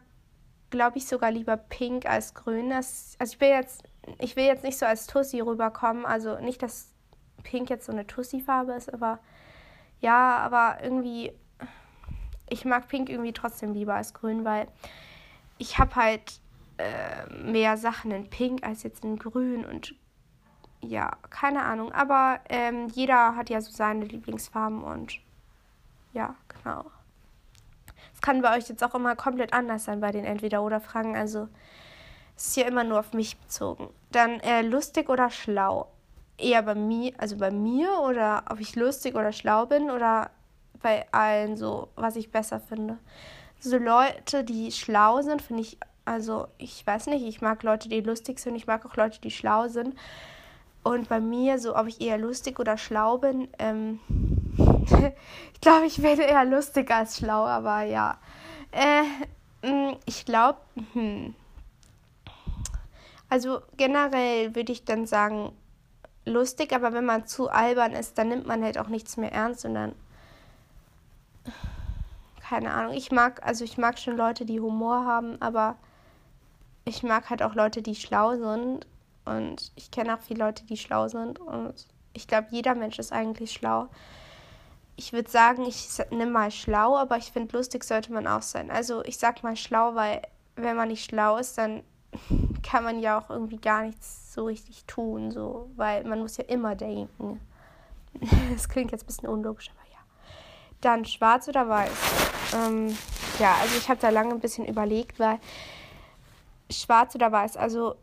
glaube 0.71 0.99
ich, 0.99 1.07
sogar 1.07 1.31
lieber 1.31 1.57
pink 1.57 2.07
als 2.07 2.35
grün. 2.35 2.71
Das, 2.71 3.17
also 3.19 3.35
ich 3.35 3.41
will 3.41 3.49
jetzt, 3.49 3.83
ich 4.19 4.37
will 4.37 4.45
jetzt 4.45 4.65
nicht 4.65 4.79
so 4.79 4.87
als 4.87 5.07
Tussi 5.07 5.41
rüberkommen. 5.41 6.05
Also 6.05 6.39
nicht, 6.39 6.63
dass 6.63 6.93
pink 7.43 7.71
jetzt 7.71 7.87
so 7.87 7.93
eine 7.93 8.07
Tussi-Farbe 8.07 8.73
ist, 8.73 8.93
aber 8.93 9.21
ja, 10.01 10.39
aber 10.39 10.79
irgendwie, 10.83 11.33
ich 12.49 12.65
mag 12.65 12.89
pink 12.89 13.09
irgendwie 13.09 13.33
trotzdem 13.33 13.73
lieber 13.73 13.95
als 13.95 14.15
grün, 14.15 14.45
weil 14.45 14.69
ich 15.59 15.79
habe 15.79 15.95
halt 15.97 16.41
äh, 16.79 17.27
mehr 17.33 17.77
Sachen 17.77 18.11
in 18.11 18.29
Pink 18.29 18.65
als 18.67 18.83
jetzt 18.83 19.05
in 19.05 19.19
Grün 19.19 19.65
und 19.65 19.95
ja, 20.83 21.17
keine 21.31 21.63
Ahnung. 21.63 21.93
Aber 21.93 22.41
ähm, 22.49 22.89
jeder 22.89 23.35
hat 23.37 23.51
ja 23.51 23.61
so 23.61 23.71
seine 23.73 24.05
Lieblingsfarben 24.05 24.83
und 24.83 25.19
ja, 26.13 26.35
genau. 26.49 26.85
Es 28.17 28.23
kann 28.23 28.41
bei 28.41 28.57
euch 28.57 28.67
jetzt 28.67 28.83
auch 28.83 28.95
immer 28.95 29.15
komplett 29.15 29.53
anders 29.53 29.85
sein 29.85 30.01
bei 30.01 30.11
den 30.11 30.25
Entweder-Oder-Fragen. 30.25 31.15
Also 31.15 31.49
es 32.35 32.49
ist 32.49 32.57
ja 32.57 32.65
immer 32.65 32.83
nur 32.83 33.01
auf 33.01 33.13
mich 33.13 33.37
bezogen. 33.37 33.91
Dann 34.11 34.41
äh, 34.41 34.63
lustig 34.63 35.11
oder 35.11 35.29
schlau. 35.29 35.89
eher 36.39 36.63
bei 36.63 36.75
mir, 36.75 37.13
also 37.19 37.37
bei 37.37 37.51
mir 37.51 37.91
oder 38.01 38.45
ob 38.51 38.59
ich 38.59 38.75
lustig 38.75 39.17
oder 39.17 39.33
schlau 39.33 39.67
bin 39.67 39.91
oder 39.91 40.31
bei 40.81 41.07
allen 41.13 41.59
so, 41.59 41.89
was 41.95 42.17
ich 42.17 42.31
besser 42.33 42.59
finde. 42.59 42.97
So 43.61 43.77
Leute, 43.77 44.45
die 44.45 44.73
schlau 44.73 45.21
sind, 45.21 45.43
finde 45.43 45.63
ich, 45.63 45.77
also 46.07 46.49
ich 46.57 46.87
weiß 46.87 47.09
nicht, 47.09 47.23
ich 47.23 47.43
mag 47.43 47.63
Leute, 47.63 47.91
die 47.91 48.01
lustig 48.01 48.39
sind, 48.39 48.57
ich 48.57 48.67
mag 48.67 48.87
auch 48.87 48.97
Leute, 48.97 49.21
die 49.21 49.31
schlau 49.31 49.69
sind. 49.69 49.95
Und 50.83 51.11
bei 51.11 51.21
mir, 51.21 51.59
so 51.59 51.77
ob 51.77 51.87
ich 51.87 52.01
eher 52.01 52.17
lustig 52.17 52.59
oder 52.59 52.79
schlau 52.79 53.19
bin, 53.19 53.49
ähm, 53.59 54.01
ich 55.55 55.61
glaube, 55.61 55.87
ich 55.87 56.03
werde 56.03 56.23
eher 56.23 56.45
lustig 56.45 56.91
als 56.91 57.19
schlau, 57.19 57.47
aber 57.47 57.83
ja. 57.83 58.19
Äh, 58.73 59.03
mm, 59.67 59.97
ich 60.05 60.25
glaube, 60.25 60.59
hm. 60.93 61.35
Also 63.29 63.61
generell 63.77 64.55
würde 64.55 64.73
ich 64.73 64.85
dann 64.85 65.07
sagen, 65.07 65.53
lustig, 66.25 66.73
aber 66.73 66.93
wenn 66.93 67.05
man 67.05 67.27
zu 67.27 67.49
albern 67.49 67.93
ist, 67.93 68.19
dann 68.19 68.29
nimmt 68.29 68.47
man 68.47 68.63
halt 68.63 68.79
auch 68.79 68.89
nichts 68.89 69.17
mehr 69.17 69.33
ernst 69.33 69.65
und 69.65 69.75
dann. 69.75 69.95
Keine 72.41 72.73
Ahnung. 72.73 72.95
Ich 72.95 73.11
mag, 73.11 73.45
also 73.45 73.65
ich 73.65 73.79
mag 73.79 73.99
schon 73.99 74.17
Leute, 74.17 74.45
die 74.45 74.61
Humor 74.61 75.05
haben, 75.05 75.41
aber 75.43 75.77
ich 76.85 77.03
mag 77.03 77.29
halt 77.31 77.43
auch 77.43 77.55
Leute, 77.55 77.83
die 77.83 77.97
schlau 77.97 78.37
sind. 78.37 78.87
Und 79.25 79.73
ich 79.75 79.91
kenne 79.91 80.15
auch 80.15 80.21
viele 80.21 80.45
Leute, 80.45 80.65
die 80.65 80.77
schlau 80.77 81.09
sind. 81.09 81.41
Und 81.41 81.87
ich 82.13 82.29
glaube, 82.29 82.47
jeder 82.51 82.77
Mensch 82.77 83.01
ist 83.01 83.13
eigentlich 83.13 83.53
schlau. 83.53 83.89
Ich 84.97 85.13
würde 85.13 85.31
sagen, 85.31 85.65
ich 85.67 85.89
nehme 86.11 86.31
mal 86.31 86.51
schlau, 86.51 86.97
aber 86.97 87.19
ich 87.19 87.31
finde, 87.31 87.57
lustig 87.57 87.85
sollte 87.85 88.13
man 88.13 88.27
auch 88.27 88.43
sein. 88.43 88.71
Also 88.71 89.05
ich 89.05 89.19
sag 89.19 89.43
mal 89.43 89.57
schlau, 89.57 89.95
weil 89.95 90.23
wenn 90.57 90.77
man 90.77 90.89
nicht 90.89 91.05
schlau 91.05 91.37
ist, 91.37 91.59
dann 91.59 91.83
kann 92.63 92.85
man 92.85 93.01
ja 93.01 93.19
auch 93.19 93.31
irgendwie 93.31 93.59
gar 93.59 93.83
nichts 93.83 94.33
so 94.33 94.47
richtig 94.47 94.85
tun, 94.87 95.31
so, 95.31 95.71
weil 95.77 96.05
man 96.05 96.21
muss 96.21 96.37
ja 96.37 96.45
immer 96.45 96.75
denken. 96.75 97.41
Das 98.51 98.71
klingt 98.71 98.93
jetzt 98.93 99.03
ein 99.03 99.07
bisschen 99.09 99.29
unlogisch, 99.29 99.69
aber 99.69 99.91
ja. 99.91 99.99
Dann 100.81 101.05
schwarz 101.05 101.49
oder 101.49 101.69
weiß? 101.69 101.91
Ähm, 102.55 102.97
ja, 103.39 103.55
also 103.61 103.77
ich 103.77 103.91
habe 103.91 104.01
da 104.01 104.09
lange 104.09 104.33
ein 104.33 104.41
bisschen 104.41 104.65
überlegt, 104.65 105.21
weil 105.21 105.39
schwarz 106.71 107.15
oder 107.15 107.31
weiß, 107.31 107.59
also 107.59 107.97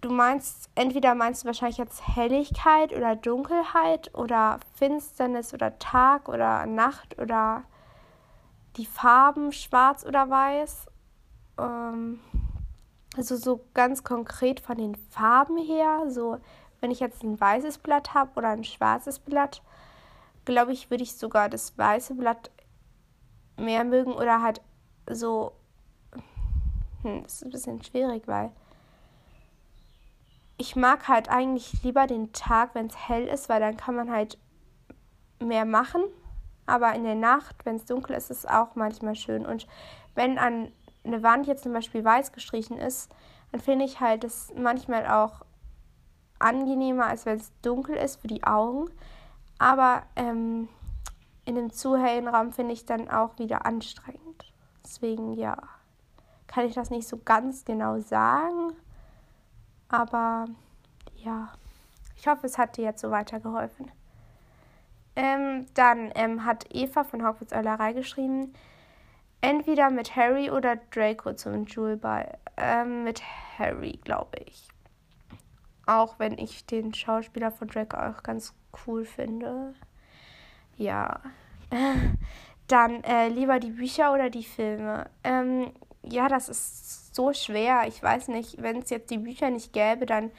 du 0.00 0.10
meinst, 0.10 0.70
entweder 0.74 1.14
meinst 1.14 1.42
du 1.42 1.46
wahrscheinlich 1.46 1.78
jetzt 1.78 2.06
Helligkeit 2.06 2.94
oder 2.94 3.16
Dunkelheit 3.16 4.14
oder 4.14 4.60
Finsternis 4.74 5.52
oder 5.54 5.78
Tag 5.78 6.28
oder 6.28 6.66
Nacht 6.66 7.18
oder 7.18 7.64
die 8.76 8.86
Farben 8.86 9.52
schwarz 9.52 10.04
oder 10.04 10.30
weiß. 10.30 10.86
Ähm, 11.58 12.20
also 13.16 13.36
so 13.36 13.64
ganz 13.74 14.04
konkret 14.04 14.60
von 14.60 14.76
den 14.76 14.94
Farben 14.94 15.58
her, 15.58 16.04
so 16.08 16.38
wenn 16.80 16.90
ich 16.90 17.00
jetzt 17.00 17.22
ein 17.22 17.38
weißes 17.38 17.78
Blatt 17.78 18.14
habe 18.14 18.30
oder 18.36 18.48
ein 18.48 18.64
schwarzes 18.64 19.18
Blatt, 19.18 19.62
glaube 20.44 20.72
ich, 20.72 20.90
würde 20.90 21.02
ich 21.02 21.16
sogar 21.16 21.48
das 21.48 21.76
weiße 21.76 22.14
Blatt 22.14 22.50
mehr 23.56 23.84
mögen 23.84 24.12
oder 24.12 24.40
halt 24.42 24.62
so. 25.06 25.52
Hm, 27.02 27.22
das 27.22 27.34
ist 27.34 27.44
ein 27.44 27.50
bisschen 27.50 27.82
schwierig, 27.82 28.26
weil 28.26 28.50
ich 30.60 30.76
mag 30.76 31.08
halt 31.08 31.30
eigentlich 31.30 31.82
lieber 31.82 32.06
den 32.06 32.34
Tag, 32.34 32.74
wenn 32.74 32.86
es 32.86 33.08
hell 33.08 33.26
ist, 33.26 33.48
weil 33.48 33.60
dann 33.60 33.78
kann 33.78 33.94
man 33.94 34.10
halt 34.10 34.36
mehr 35.42 35.64
machen. 35.64 36.02
Aber 36.66 36.92
in 36.92 37.02
der 37.02 37.14
Nacht, 37.14 37.64
wenn 37.64 37.76
es 37.76 37.86
dunkel 37.86 38.14
ist, 38.14 38.30
ist 38.30 38.40
es 38.40 38.46
auch 38.46 38.74
manchmal 38.74 39.14
schön. 39.14 39.46
Und 39.46 39.66
wenn 40.14 40.38
an 40.38 40.70
eine 41.02 41.22
Wand 41.22 41.46
jetzt 41.46 41.62
zum 41.62 41.72
Beispiel 41.72 42.04
weiß 42.04 42.32
gestrichen 42.32 42.76
ist, 42.76 43.10
dann 43.50 43.60
finde 43.62 43.86
ich 43.86 44.00
halt 44.00 44.22
das 44.22 44.52
manchmal 44.54 45.06
auch 45.06 45.46
angenehmer, 46.38 47.06
als 47.06 47.24
wenn 47.24 47.38
es 47.38 47.52
dunkel 47.62 47.96
ist 47.96 48.20
für 48.20 48.28
die 48.28 48.44
Augen. 48.44 48.90
Aber 49.58 50.02
ähm, 50.14 50.68
in 51.46 51.56
einem 51.56 51.72
zu 51.72 51.96
hellen 51.96 52.28
Raum 52.28 52.52
finde 52.52 52.74
ich 52.74 52.84
dann 52.84 53.10
auch 53.10 53.38
wieder 53.38 53.64
anstrengend. 53.64 54.52
Deswegen 54.84 55.32
ja, 55.32 55.56
kann 56.46 56.66
ich 56.66 56.74
das 56.74 56.90
nicht 56.90 57.08
so 57.08 57.18
ganz 57.24 57.64
genau 57.64 57.98
sagen. 58.00 58.74
Aber 59.90 60.46
ja, 61.16 61.52
ich 62.16 62.26
hoffe, 62.26 62.46
es 62.46 62.58
hat 62.58 62.76
dir 62.76 62.84
jetzt 62.84 63.00
so 63.00 63.10
weitergeholfen. 63.10 63.90
Ähm, 65.16 65.66
dann 65.74 66.12
ähm, 66.14 66.44
hat 66.44 66.66
Eva 66.70 67.04
von 67.04 67.26
Hogwarts 67.26 67.52
Eulerei 67.52 67.92
geschrieben, 67.92 68.54
entweder 69.40 69.90
mit 69.90 70.14
Harry 70.14 70.50
oder 70.50 70.76
Draco 70.92 71.34
zum 71.34 71.66
Jewelball. 71.66 72.38
Ähm, 72.56 73.04
mit 73.04 73.22
Harry, 73.58 73.98
glaube 74.04 74.38
ich. 74.46 74.68
Auch 75.86 76.18
wenn 76.18 76.38
ich 76.38 76.64
den 76.66 76.94
Schauspieler 76.94 77.50
von 77.50 77.68
Draco 77.68 77.96
auch 77.96 78.22
ganz 78.22 78.54
cool 78.86 79.04
finde. 79.04 79.74
Ja. 80.76 81.20
Dann 82.68 83.02
äh, 83.02 83.28
lieber 83.28 83.58
die 83.58 83.72
Bücher 83.72 84.12
oder 84.12 84.30
die 84.30 84.44
Filme. 84.44 85.10
Ähm, 85.24 85.72
ja, 86.02 86.28
das 86.28 86.48
ist 86.48 87.09
so 87.10 87.32
schwer. 87.32 87.84
Ich 87.88 88.02
weiß 88.02 88.28
nicht, 88.28 88.62
wenn 88.62 88.78
es 88.78 88.90
jetzt 88.90 89.10
die 89.10 89.18
Bücher 89.18 89.50
nicht 89.50 89.72
gäbe, 89.72 90.06
dann. 90.06 90.30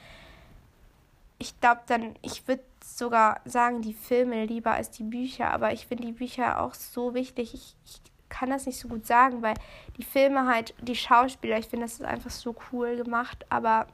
Ich 1.38 1.60
glaube, 1.60 1.82
dann. 1.86 2.14
Ich 2.22 2.46
würde 2.46 2.62
sogar 2.84 3.40
sagen, 3.44 3.82
die 3.82 3.94
Filme 3.94 4.44
lieber 4.46 4.72
als 4.72 4.90
die 4.90 5.04
Bücher. 5.04 5.52
Aber 5.52 5.72
ich 5.72 5.86
finde 5.86 6.06
die 6.06 6.12
Bücher 6.12 6.60
auch 6.62 6.74
so 6.74 7.14
wichtig. 7.14 7.54
Ich, 7.54 7.76
ich 7.84 8.00
kann 8.28 8.50
das 8.50 8.66
nicht 8.66 8.78
so 8.78 8.88
gut 8.88 9.06
sagen, 9.06 9.42
weil 9.42 9.54
die 9.98 10.04
Filme 10.04 10.46
halt, 10.46 10.74
die 10.80 10.96
Schauspieler, 10.96 11.58
ich 11.58 11.66
finde, 11.66 11.84
das 11.84 11.94
ist 11.94 12.04
einfach 12.04 12.30
so 12.30 12.56
cool 12.72 12.96
gemacht, 12.96 13.44
aber 13.50 13.86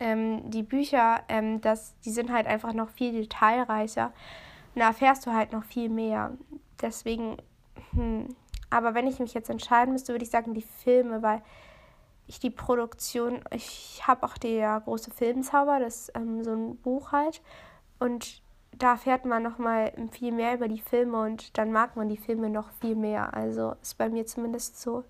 ähm, 0.00 0.50
die 0.50 0.64
Bücher, 0.64 1.22
ähm, 1.28 1.60
das, 1.60 1.94
die 2.04 2.10
sind 2.10 2.32
halt 2.32 2.46
einfach 2.46 2.72
noch 2.72 2.88
viel 2.90 3.12
detailreicher. 3.12 4.12
Und 4.74 4.80
da 4.80 4.88
erfährst 4.88 5.26
du 5.26 5.32
halt 5.32 5.52
noch 5.52 5.64
viel 5.64 5.88
mehr. 5.88 6.32
Deswegen, 6.80 7.36
hm. 7.92 8.34
Aber 8.70 8.94
wenn 8.94 9.06
ich 9.06 9.18
mich 9.18 9.34
jetzt 9.34 9.50
entscheiden 9.50 9.92
müsste, 9.92 10.12
würde 10.12 10.24
ich 10.24 10.30
sagen, 10.30 10.54
die 10.54 10.62
Filme, 10.62 11.22
weil 11.22 11.42
ich 12.26 12.38
die 12.38 12.50
Produktion, 12.50 13.40
ich 13.50 14.02
habe 14.06 14.24
auch 14.24 14.36
der 14.36 14.80
große 14.80 15.10
Filmzauber, 15.10 15.80
das 15.80 16.12
ähm, 16.14 16.44
so 16.44 16.52
ein 16.52 16.76
Buch 16.76 17.12
halt. 17.12 17.40
Und 17.98 18.42
da 18.76 18.92
erfährt 18.92 19.24
man 19.24 19.42
noch 19.42 19.58
mal 19.58 19.92
viel 20.12 20.32
mehr 20.32 20.54
über 20.54 20.68
die 20.68 20.80
Filme 20.80 21.20
und 21.22 21.56
dann 21.58 21.72
mag 21.72 21.96
man 21.96 22.08
die 22.08 22.16
Filme 22.16 22.50
noch 22.50 22.70
viel 22.80 22.94
mehr. 22.94 23.34
Also 23.34 23.74
ist 23.82 23.98
bei 23.98 24.08
mir 24.08 24.26
zumindest 24.26 24.80
so. 24.80 25.04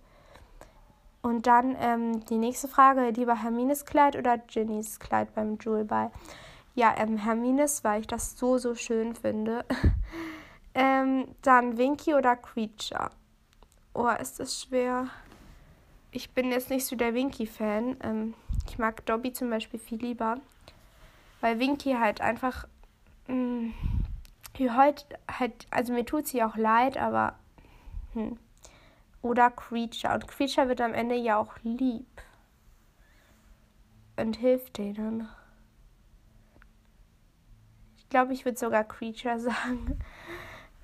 Und 1.21 1.47
dann 1.47 1.77
ähm, 1.81 2.25
die 2.27 2.39
nächste 2.39 2.69
Frage, 2.69 3.11
lieber 3.11 3.43
Hermines 3.43 3.85
Kleid 3.85 4.17
oder 4.17 4.39
Ginnys 4.39 5.01
Kleid 5.01 5.35
beim 5.35 5.59
Jewel 5.61 5.85
Ball? 5.85 6.11
Ja, 6.75 6.95
ähm, 6.97 7.17
Hermines, 7.17 7.83
weil 7.83 8.01
ich 8.01 8.07
das 8.07 8.39
so, 8.39 8.57
so 8.57 8.77
schön 8.77 9.17
finde. 9.17 9.65
ähm, 10.75 11.27
dann 11.43 11.77
Winky 11.77 12.15
oder 12.15 12.37
Creature? 12.37 13.11
Oh, 13.95 14.09
ist 14.09 14.41
das 14.41 14.63
schwer. 14.63 15.09
Ich 16.11 16.31
bin 16.31 16.51
jetzt 16.51 16.71
nicht 16.71 16.87
so 16.87 16.97
der 16.97 17.15
Winky-Fan. 17.15 17.97
Ähm, 18.03 18.35
ich 18.69 18.79
mag 18.79 19.05
Dobby 19.07 19.33
zum 19.33 19.51
Beispiel 19.51 19.81
viel 19.81 20.01
lieber. 20.01 20.41
Weil 21.41 21.59
Winky 21.61 21.93
halt 21.93 22.21
einfach 22.21 22.67
mh, 23.29 23.73
wie 24.59 24.71
heute 24.71 25.05
halt, 25.31 25.67
also 25.71 25.93
mir 25.93 26.05
tut 26.05 26.27
sie 26.27 26.43
auch 26.43 26.57
leid, 26.57 26.97
aber 26.97 27.39
hm. 28.13 28.39
oder 29.23 29.51
Creature. 29.51 30.15
Und 30.15 30.27
Creature 30.29 30.69
wird 30.69 30.81
am 30.81 30.95
Ende 30.95 31.15
ja 31.15 31.39
auch 31.39 31.55
lieb 31.63 32.07
und 34.17 34.37
hilft 34.37 34.79
denen. 34.79 35.29
Ich 37.97 38.09
glaube, 38.09 38.33
ich 38.33 38.45
würde 38.45 38.59
sogar 38.59 38.85
Creature 38.85 39.39
sagen. 39.41 39.99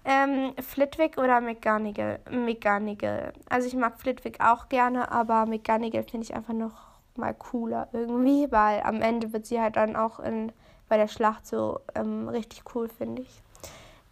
Ähm, 0.04 0.54
Flitwick 0.60 1.16
oder 1.16 1.40
McGonagall? 1.40 2.20
McGonagall. 2.30 3.32
Also 3.48 3.68
ich 3.68 3.74
mag 3.74 3.98
Flitwick 4.00 4.40
auch 4.40 4.68
gerne, 4.68 5.10
aber 5.10 5.46
McGonagall 5.46 6.04
finde 6.04 6.26
ich 6.26 6.34
einfach 6.34 6.52
noch 6.52 6.94
mal 7.16 7.34
cooler 7.34 7.88
irgendwie, 7.92 8.50
weil 8.50 8.82
am 8.82 9.00
Ende 9.00 9.32
wird 9.32 9.46
sie 9.46 9.60
halt 9.60 9.76
dann 9.76 9.96
auch 9.96 10.20
in 10.20 10.52
bei 10.88 10.96
der 10.96 11.08
Schlacht 11.08 11.46
so 11.46 11.80
ähm, 11.94 12.28
richtig 12.28 12.62
cool, 12.74 12.88
finde 12.88 13.22
ich. 13.22 13.42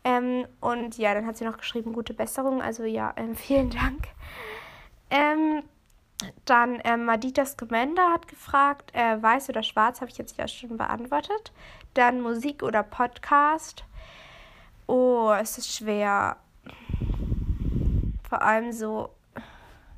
Ähm, 0.05 0.47
und 0.61 0.99
ja, 0.99 1.15
dann 1.15 1.27
hat 1.27 1.37
sie 1.37 1.45
noch 1.45 1.59
geschrieben, 1.59 1.93
gute 1.93 2.15
Besserung. 2.15 2.63
Also 2.63 2.85
ja, 2.85 3.13
ähm, 3.17 3.37
vielen 3.37 3.71
Dank. 3.71 4.09
Ähm, 5.11 5.63
dann 6.45 6.81
ähm, 6.85 7.05
Madita 7.05 7.45
Scamander 7.45 8.13
hat 8.13 8.29
gefragt, 8.29 8.93
äh, 8.95 9.21
weiß 9.21 9.49
oder 9.49 9.63
schwarz, 9.63 10.01
habe 10.01 10.11
ich 10.11 10.19
jetzt 10.19 10.37
ja 10.39 10.47
schon 10.49 10.77
beantwortet. 10.77 11.53
Dann 11.95 12.21
Musik 12.21 12.63
oder 12.63 12.83
Podcast. 12.83 13.85
Oh, 14.95 15.33
es 15.33 15.57
ist 15.57 15.75
schwer. 15.75 16.37
Vor 18.29 18.43
allem 18.43 18.73
so, 18.73 19.09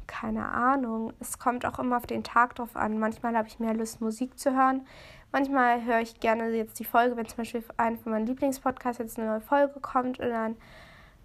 keine 0.06 0.46
Ahnung. 0.46 1.12
Es 1.18 1.40
kommt 1.40 1.66
auch 1.66 1.80
immer 1.80 1.96
auf 1.96 2.06
den 2.06 2.22
Tag 2.22 2.54
drauf 2.54 2.76
an. 2.76 3.00
Manchmal 3.00 3.36
habe 3.36 3.48
ich 3.48 3.58
mehr 3.58 3.74
Lust, 3.74 4.00
Musik 4.00 4.38
zu 4.38 4.54
hören. 4.54 4.86
Manchmal 5.32 5.84
höre 5.84 5.98
ich 5.98 6.20
gerne 6.20 6.48
jetzt 6.50 6.78
die 6.78 6.84
Folge, 6.84 7.16
wenn 7.16 7.26
zum 7.26 7.38
Beispiel 7.38 7.64
ein 7.76 7.98
von 7.98 8.12
meinen 8.12 8.26
Lieblingspodcasts 8.26 9.00
jetzt 9.00 9.18
eine 9.18 9.26
neue 9.26 9.40
Folge 9.40 9.80
kommt 9.80 10.20
und 10.20 10.30
dann 10.30 10.54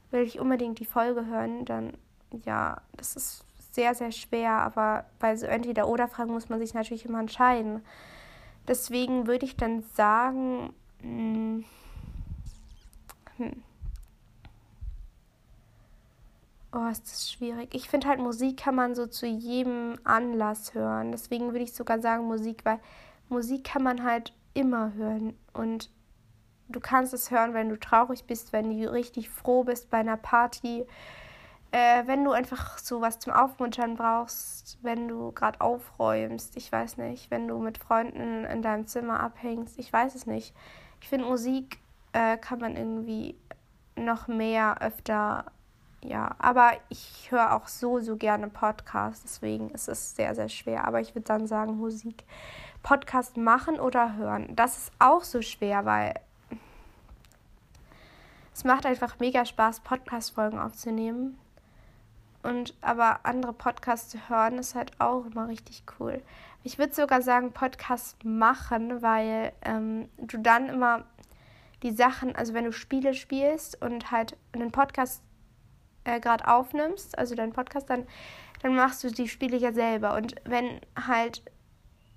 will 0.09 0.23
ich 0.23 0.39
unbedingt 0.39 0.79
die 0.79 0.85
Folge 0.85 1.27
hören, 1.27 1.63
dann 1.65 1.93
ja, 2.45 2.81
das 2.97 3.15
ist 3.15 3.45
sehr, 3.69 3.93
sehr 3.93 4.11
schwer, 4.11 4.49
aber 4.49 5.05
bei 5.19 5.35
so 5.35 5.45
entweder 5.45 5.87
oder 5.87 6.07
Fragen 6.07 6.33
muss 6.33 6.49
man 6.49 6.57
sich 6.57 6.73
natürlich 6.73 7.05
immer 7.05 7.19
entscheiden. 7.19 7.85
Deswegen 8.67 9.27
würde 9.27 9.45
ich 9.45 9.57
dann 9.57 9.83
sagen, 9.93 10.73
hm, 11.03 11.65
hm. 13.39 13.63
Oh, 16.71 16.85
ist 16.91 17.05
das 17.05 17.31
schwierig. 17.31 17.73
Ich 17.73 17.89
finde 17.89 18.07
halt, 18.07 18.19
Musik 18.19 18.57
kann 18.57 18.75
man 18.75 18.93
so 18.93 19.07
zu 19.07 19.25
jedem 19.25 19.97
Anlass 20.03 20.75
hören. 20.75 21.11
Deswegen 21.11 21.47
würde 21.47 21.63
ich 21.63 21.73
sogar 21.73 21.99
sagen 21.99 22.25
Musik, 22.25 22.63
weil 22.63 22.79
Musik 23.27 23.63
kann 23.63 23.81
man 23.81 24.03
halt 24.03 24.33
immer 24.53 24.93
hören. 24.93 25.33
Und 25.53 25.89
du 26.67 26.79
kannst 26.79 27.13
es 27.13 27.31
hören, 27.31 27.55
wenn 27.55 27.69
du 27.69 27.79
traurig 27.79 28.25
bist, 28.25 28.53
wenn 28.53 28.69
du 28.69 28.91
richtig 28.91 29.29
froh 29.29 29.63
bist 29.63 29.89
bei 29.89 29.97
einer 29.97 30.17
Party, 30.17 30.85
äh, 31.71 32.03
wenn 32.05 32.23
du 32.23 32.31
einfach 32.31 32.77
so 32.77 33.01
was 33.01 33.17
zum 33.17 33.33
Aufmuntern 33.33 33.95
brauchst, 33.95 34.77
wenn 34.83 35.07
du 35.07 35.31
gerade 35.31 35.61
aufräumst, 35.61 36.55
ich 36.55 36.71
weiß 36.71 36.97
nicht, 36.97 37.31
wenn 37.31 37.47
du 37.47 37.57
mit 37.57 37.79
Freunden 37.79 38.45
in 38.45 38.61
deinem 38.61 38.85
Zimmer 38.85 39.19
abhängst, 39.19 39.79
ich 39.79 39.91
weiß 39.91 40.13
es 40.13 40.27
nicht. 40.27 40.53
Ich 41.01 41.09
finde, 41.09 41.27
Musik 41.27 41.79
äh, 42.13 42.37
kann 42.37 42.59
man 42.59 42.75
irgendwie 42.75 43.35
noch 43.95 44.27
mehr 44.27 44.81
öfter 44.81 45.45
ja, 46.01 46.33
aber 46.39 46.71
ich 46.87 47.27
höre 47.29 47.53
auch 47.53 47.67
so, 47.67 47.99
so 47.99 48.15
gerne 48.15 48.47
Podcasts, 48.47 49.21
deswegen 49.23 49.69
ist 49.71 49.89
es 49.89 50.15
sehr, 50.15 50.33
sehr 50.33 50.47
schwer. 50.47 50.85
Aber 50.85 51.01
ich 51.01 51.13
würde 51.13 51.25
dann 51.25 51.45
sagen, 51.45 51.77
Musik. 51.77 52.23
Podcast 52.83 53.35
machen 53.35 53.77
oder 53.79 54.15
hören. 54.15 54.55
Das 54.55 54.77
ist 54.77 54.91
auch 54.99 55.23
so 55.23 55.41
schwer, 55.41 55.83
weil 55.83 56.13
es 58.53 58.63
macht 58.63 58.85
einfach 58.85 59.19
mega 59.19 59.45
Spaß, 59.45 59.81
Podcast-Folgen 59.81 60.59
aufzunehmen. 60.59 61.37
Und 62.41 62.73
aber 62.79 63.19
andere 63.23 63.51
Podcasts 63.51 64.09
zu 64.09 64.29
hören, 64.29 64.57
ist 64.57 64.75
halt 64.75 64.91
auch 64.99 65.25
immer 65.25 65.49
richtig 65.49 65.83
cool. 65.99 66.21
Ich 66.63 66.77
würde 66.77 66.93
sogar 66.93 67.21
sagen, 67.21 67.51
Podcast 67.51 68.23
machen, 68.23 69.01
weil 69.01 69.51
ähm, 69.61 70.07
du 70.17 70.37
dann 70.37 70.69
immer 70.69 71.03
die 71.83 71.91
Sachen, 71.91 72.35
also 72.35 72.53
wenn 72.53 72.65
du 72.65 72.71
Spiele 72.71 73.13
spielst 73.13 73.81
und 73.81 74.11
halt 74.11 74.37
einen 74.51 74.71
Podcast 74.71 75.23
äh, 76.03 76.19
gerade 76.19 76.47
aufnimmst, 76.47 77.17
also 77.17 77.35
deinen 77.35 77.53
Podcast, 77.53 77.89
dann, 77.89 78.07
dann 78.61 78.75
machst 78.75 79.03
du 79.03 79.11
die 79.11 79.27
Spiele 79.27 79.57
ja 79.57 79.71
selber. 79.71 80.15
Und 80.15 80.35
wenn 80.45 80.81
halt 80.95 81.43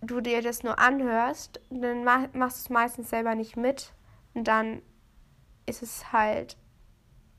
du 0.01 0.21
dir 0.21 0.43
das 0.43 0.63
nur 0.63 0.79
anhörst, 0.79 1.61
dann 1.71 2.05
machst 2.05 2.33
du 2.33 2.45
es 2.45 2.71
meistens 2.71 3.11
selber 3.11 3.35
nicht 3.35 3.57
mit. 3.57 3.93
Und 4.35 4.49
dann 4.49 4.83
ist 5.67 5.83
es 5.83 6.13
halt, 6.13 6.57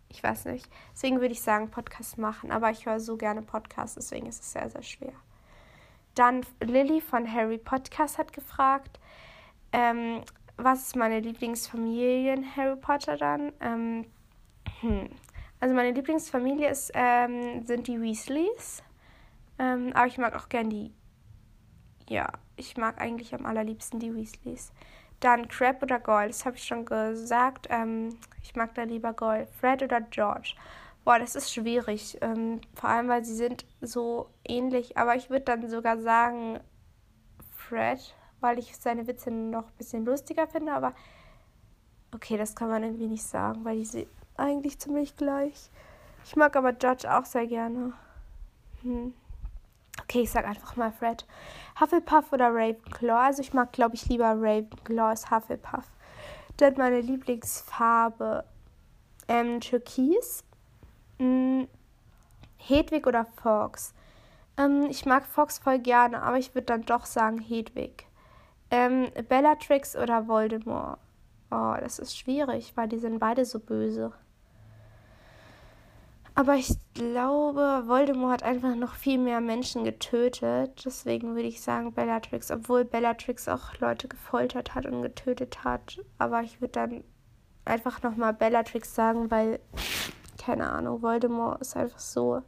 ich 0.10 0.24
weiß 0.24 0.46
nicht. 0.46 0.70
Deswegen 0.94 1.20
würde 1.20 1.34
ich 1.34 1.42
sagen, 1.42 1.72
Podcast 1.72 2.18
machen. 2.18 2.52
Aber 2.52 2.70
ich 2.70 2.86
höre 2.86 3.00
so 3.00 3.18
gerne 3.18 3.42
Podcasts, 3.42 3.96
deswegen 3.96 4.28
ist 4.28 4.42
es 4.42 4.54
sehr, 4.54 4.70
sehr 4.70 4.84
schwer. 4.84 5.14
Dann 6.16 6.46
Lilly 6.62 7.02
von 7.02 7.32
Harry 7.32 7.58
Podcast 7.58 8.18
hat 8.18 8.34
gefragt, 8.34 9.00
ähm, 9.72 10.22
was 10.58 10.84
ist 10.84 10.96
meine 10.96 11.20
Lieblingsfamilie 11.20 12.34
in 12.34 12.56
Harry 12.56 12.76
Potter 12.76 13.18
dann? 13.18 13.54
Ähm, 13.60 14.06
hm. 14.82 15.10
Also 15.60 15.76
meine 15.76 15.92
Lieblingsfamilie 15.92 16.70
ist, 16.70 16.92
ähm, 16.94 17.66
sind 17.66 17.88
die 17.88 18.02
Weasleys. 18.02 18.84
Ähm, 19.60 19.92
aber 19.94 20.08
ich 20.08 20.18
mag 20.18 20.36
auch 20.36 20.50
gern 20.50 20.70
die. 20.70 20.94
Ja, 22.10 22.28
ich 22.58 22.76
mag 22.78 23.00
eigentlich 23.00 23.34
am 23.34 23.46
allerliebsten 23.46 24.00
die 24.00 24.14
Weasleys. 24.14 24.74
Dann 25.20 25.48
Crab 25.48 25.82
oder 25.82 26.00
Goyle, 26.00 26.28
das 26.28 26.46
habe 26.46 26.58
ich 26.58 26.66
schon 26.66 26.86
gesagt. 26.86 27.68
Ähm, 27.70 28.18
ich 28.42 28.56
mag 28.56 28.76
da 28.76 28.84
lieber 28.84 29.14
Goyle. 29.14 29.48
Fred 29.48 29.82
oder 29.84 30.02
George. 30.02 30.56
Boah, 31.06 31.20
das 31.20 31.36
ist 31.36 31.54
schwierig. 31.54 32.18
Ähm, 32.22 32.62
vor 32.76 32.90
allem, 32.90 33.08
weil 33.08 33.24
sie 33.24 33.36
sind 33.36 33.66
so 33.82 34.30
ähnlich. 34.46 34.98
Aber 34.98 35.16
ich 35.16 35.30
würde 35.30 35.46
dann 35.46 35.68
sogar 35.70 35.98
sagen 35.98 36.60
Fred, 37.52 38.16
weil 38.44 38.60
ich 38.60 38.78
seine 38.78 39.08
Witze 39.08 39.32
noch 39.32 39.64
ein 39.64 39.78
bisschen 39.78 40.06
lustiger 40.06 40.48
finde. 40.48 40.74
Aber 40.74 40.94
okay, 42.14 42.38
das 42.38 42.56
kann 42.56 42.70
man 42.70 42.84
irgendwie 42.84 43.08
nicht 43.08 43.24
sagen, 43.24 43.66
weil 43.66 43.82
die 43.82 44.08
eigentlich 44.38 44.80
ziemlich 44.80 45.16
gleich. 45.16 45.72
Ich 46.26 46.36
mag 46.36 46.56
aber 46.56 46.74
George 46.74 47.12
auch 47.12 47.26
sehr 47.26 47.48
gerne. 47.48 47.94
Hm. 48.82 49.14
Okay, 50.02 50.22
ich 50.22 50.32
sag 50.32 50.46
einfach 50.46 50.76
mal 50.76 50.92
Fred. 50.92 51.26
Hufflepuff 51.80 52.32
oder 52.32 52.50
Ravenclaw? 52.50 53.26
Also 53.28 53.42
ich 53.42 53.54
mag, 53.54 53.72
glaube 53.72 53.96
ich, 53.96 54.08
lieber 54.08 54.32
Ravenclaw 54.32 55.10
als 55.10 55.32
Hufflepuff. 55.32 55.86
Dann 56.58 56.76
meine 56.78 57.02
Lieblingsfarbe. 57.02 58.44
Ähm, 59.28 59.60
Türkis. 59.62 60.44
Hm. 61.20 61.68
Hedwig 62.58 63.08
oder 63.08 63.26
Fox? 63.26 63.94
Ähm, 64.58 64.88
ich 64.90 65.06
mag 65.06 65.26
Fox 65.26 65.58
voll 65.58 65.80
gerne, 65.80 66.22
aber 66.22 66.38
ich 66.38 66.54
würde 66.56 66.66
dann 66.66 66.84
doch 66.84 67.06
sagen 67.06 67.40
Hedwig. 67.40 68.08
Ähm, 68.74 69.12
Bellatrix 69.30 69.96
oder 69.96 70.28
Voldemort? 70.28 70.98
Oh, 71.52 71.76
das 71.80 72.00
ist 72.00 72.18
schwierig, 72.18 72.74
weil 72.76 72.88
die 72.88 72.98
sind 72.98 73.20
beide 73.20 73.46
so 73.46 73.60
böse. 73.60 74.12
Aber 76.34 76.56
ich 76.56 76.76
glaube, 76.96 77.84
Voldemort 77.86 78.32
hat 78.32 78.42
einfach 78.42 78.74
noch 78.74 78.96
viel 78.96 79.20
mehr 79.20 79.42
Menschen 79.42 79.84
getötet. 79.84 80.84
Deswegen 80.84 81.36
würde 81.36 81.50
ich 81.50 81.62
sagen 81.62 81.94
Bellatrix, 81.94 82.50
obwohl 82.50 82.84
Bellatrix 82.84 83.48
auch 83.48 83.78
Leute 83.78 84.08
gefoltert 84.08 84.74
hat 84.74 84.88
und 84.88 85.04
getötet 85.04 85.64
hat. 85.64 86.00
Aber 86.18 86.42
ich 86.42 86.60
würde 86.60 86.72
dann 86.72 87.04
einfach 87.66 88.02
nochmal 88.02 88.34
Bellatrix 88.34 88.96
sagen, 88.96 89.30
weil, 89.30 89.60
keine 90.44 90.68
Ahnung, 90.72 91.04
Voldemort 91.04 91.62
ist 91.62 91.78
einfach 91.78 92.00
so 92.00 92.42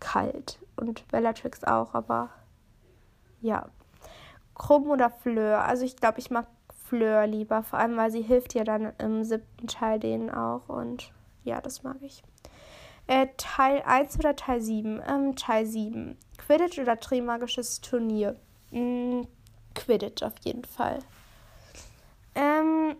kalt. 0.00 0.58
Und 0.74 1.06
Bellatrix 1.06 1.62
auch, 1.62 1.94
aber 1.94 2.30
ja. 3.40 3.68
Krumm 4.56 4.90
oder 4.90 5.10
Fleur? 5.10 5.64
Also 5.64 5.84
ich 5.84 5.96
glaube, 5.96 6.18
ich 6.18 6.30
mag 6.30 6.46
Fleur 6.84 7.26
lieber, 7.26 7.62
vor 7.62 7.78
allem 7.78 7.96
weil 7.96 8.10
sie 8.10 8.22
hilft 8.22 8.54
ja 8.54 8.64
dann 8.64 8.92
im 8.98 9.24
siebten 9.24 9.66
Teil 9.66 9.98
denen 9.98 10.30
auch. 10.30 10.68
Und 10.68 11.12
ja, 11.44 11.60
das 11.60 11.82
mag 11.82 11.96
ich. 12.02 12.22
Äh, 13.06 13.28
Teil 13.36 13.82
1 13.84 14.18
oder 14.18 14.34
Teil 14.34 14.60
7? 14.60 15.00
Ähm, 15.08 15.36
Teil 15.36 15.66
7. 15.66 16.16
Quidditch 16.38 16.78
oder 16.78 16.98
Trimagisches 16.98 17.80
Turnier? 17.80 18.36
Hm, 18.70 19.26
Quidditch 19.74 20.22
auf 20.22 20.34
jeden 20.42 20.64
Fall. 20.64 20.98
Ähm, 22.34 22.96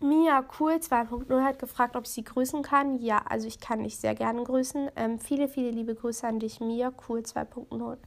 Mia 0.00 0.44
Cool 0.58 0.72
2.0 0.72 1.42
hat 1.42 1.58
gefragt, 1.58 1.94
ob 1.94 2.04
ich 2.04 2.10
sie 2.10 2.24
grüßen 2.24 2.62
kann. 2.62 2.98
Ja, 2.98 3.22
also 3.28 3.46
ich 3.46 3.60
kann 3.60 3.82
dich 3.84 3.98
sehr 3.98 4.14
gerne 4.14 4.42
grüßen. 4.42 4.90
Ähm, 4.96 5.18
viele, 5.18 5.46
viele 5.46 5.70
liebe 5.70 5.94
Grüße 5.94 6.26
an 6.26 6.40
dich, 6.40 6.60
Mia 6.60 6.92
Cool 7.08 7.20
2.0. 7.20 7.98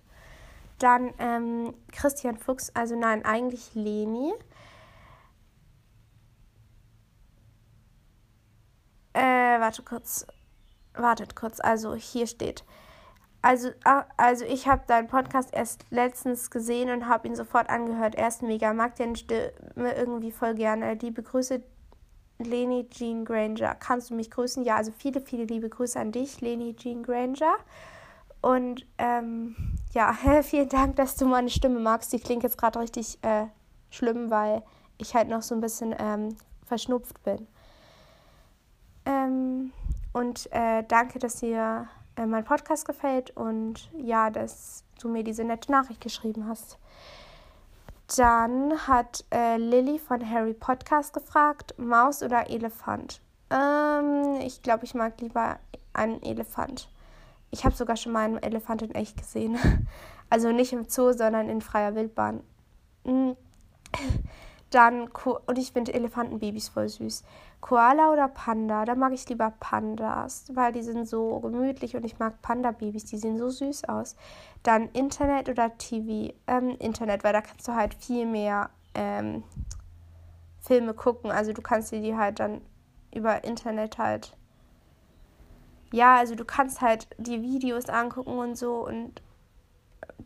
Dann 0.79 1.13
ähm, 1.19 1.73
Christian 1.91 2.37
Fuchs, 2.37 2.71
also 2.73 2.95
nein, 2.95 3.25
eigentlich 3.25 3.73
Leni. 3.73 4.33
Äh, 9.13 9.59
warte 9.59 9.83
kurz 9.83 10.25
wartet 10.95 11.35
kurz, 11.35 11.59
also 11.59 11.95
hier 11.95 12.27
steht. 12.27 12.63
Also, 13.41 13.71
ah, 13.83 14.05
also 14.15 14.45
ich 14.45 14.67
habe 14.67 14.83
deinen 14.87 15.07
Podcast 15.07 15.53
erst 15.53 15.85
letztens 15.89 16.49
gesehen 16.49 16.89
und 16.89 17.07
habe 17.07 17.27
ihn 17.27 17.35
sofort 17.35 17.69
angehört. 17.69 18.15
Er 18.15 18.29
ist 18.29 18.41
mega, 18.41 18.73
mag 18.73 18.95
deine 18.95 19.17
Stimme 19.17 19.51
irgendwie 19.75 20.31
voll 20.31 20.55
gerne. 20.55 20.93
Liebe 20.93 21.23
Grüße, 21.23 21.61
Leni 22.39 22.87
Jean 22.89 23.25
Granger. 23.25 23.75
Kannst 23.75 24.09
du 24.09 24.15
mich 24.15 24.31
grüßen? 24.31 24.63
Ja, 24.63 24.77
also 24.77 24.93
viele, 24.97 25.19
viele 25.19 25.43
liebe 25.43 25.67
Grüße 25.67 25.99
an 25.99 26.13
dich, 26.13 26.39
Leni 26.39 26.75
Jean 26.75 27.03
Granger. 27.03 27.55
Und 28.43 28.85
ähm, 28.97 29.55
ja, 29.93 30.13
vielen 30.43 30.67
Dank, 30.67 30.97
dass 30.97 31.15
du 31.15 31.25
meine 31.25 31.49
Stimme 31.49 31.79
magst. 31.79 32.11
Die 32.11 32.19
klingt 32.19 32.43
jetzt 32.43 32.57
gerade 32.57 32.79
richtig 32.79 33.17
äh, 33.23 33.45
schlimm, 33.89 34.29
weil 34.29 34.61
ich 34.97 35.15
halt 35.15 35.29
noch 35.29 35.41
so 35.41 35.55
ein 35.55 35.61
bisschen 35.61 35.95
ähm, 35.97 36.35
verschnupft 36.65 37.23
bin. 37.23 37.47
Ähm, 39.05 39.71
und 40.11 40.51
äh, 40.51 40.83
danke, 40.85 41.19
dass 41.19 41.37
dir 41.37 41.87
äh, 42.17 42.25
mein 42.25 42.43
Podcast 42.43 42.85
gefällt 42.85 43.31
und 43.31 43.89
ja, 43.97 44.29
dass 44.29 44.83
du 45.01 45.07
mir 45.07 45.23
diese 45.23 45.45
nette 45.45 45.71
Nachricht 45.71 46.01
geschrieben 46.01 46.45
hast. 46.45 46.77
Dann 48.17 48.77
hat 48.87 49.23
äh, 49.33 49.55
Lilly 49.55 49.99
von 49.99 50.29
Harry 50.29 50.53
Podcast 50.53 51.13
gefragt, 51.13 51.75
Maus 51.77 52.21
oder 52.21 52.49
Elefant? 52.49 53.21
Ähm, 53.49 54.35
ich 54.41 54.61
glaube, 54.61 54.83
ich 54.83 54.93
mag 54.93 55.19
lieber 55.21 55.59
einen 55.93 56.21
Elefant. 56.23 56.89
Ich 57.53 57.65
habe 57.65 57.75
sogar 57.75 57.95
schon 57.95 58.11
mal 58.11 58.25
einen 58.25 58.41
Elefant 58.41 58.81
in 58.81 58.95
echt 58.95 59.17
gesehen. 59.17 59.57
Also 60.29 60.51
nicht 60.51 60.73
im 60.73 60.85
Zoo, 60.89 61.11
sondern 61.11 61.47
in 61.47 61.61
freier 61.61 61.93
Wildbahn. 61.93 62.41
Mm. 63.03 63.33
Dann, 64.71 65.07
und 65.45 65.57
ich 65.59 65.71
finde 65.73 65.93
Elefantenbabys 65.93 66.69
voll 66.69 66.89
süß. 66.89 67.23
Koala 67.61 68.11
oder 68.11 68.29
Panda? 68.29 68.85
Da 68.85 68.95
mag 68.95 69.13
ich 69.13 69.29
lieber 69.29 69.53
Pandas, 69.59 70.45
weil 70.55 70.71
die 70.71 70.81
sind 70.81 71.07
so 71.07 71.39
gemütlich 71.39 71.95
und 71.95 72.03
ich 72.03 72.17
mag 72.17 72.41
Panda-Babys, 72.41 73.05
die 73.05 73.17
sehen 73.17 73.37
so 73.37 73.51
süß 73.51 73.83
aus. 73.83 74.15
Dann 74.63 74.89
Internet 74.93 75.49
oder 75.49 75.77
TV? 75.77 76.33
Ähm, 76.47 76.77
Internet, 76.79 77.23
weil 77.23 77.33
da 77.33 77.41
kannst 77.41 77.67
du 77.67 77.75
halt 77.75 77.93
viel 77.93 78.25
mehr 78.25 78.71
ähm, 78.95 79.43
Filme 80.61 80.95
gucken. 80.95 81.29
Also 81.29 81.53
du 81.53 81.61
kannst 81.61 81.91
dir 81.91 82.01
die 82.01 82.15
halt 82.15 82.39
dann 82.39 82.61
über 83.13 83.43
Internet 83.43 83.99
halt. 83.99 84.35
Ja, 85.93 86.15
also 86.15 86.33
du 86.33 86.43
kannst 86.43 86.81
halt 86.81 87.07
die 87.19 87.43
Videos 87.43 87.87
angucken 87.87 88.39
und 88.39 88.57
so 88.57 88.87
und 88.87 89.21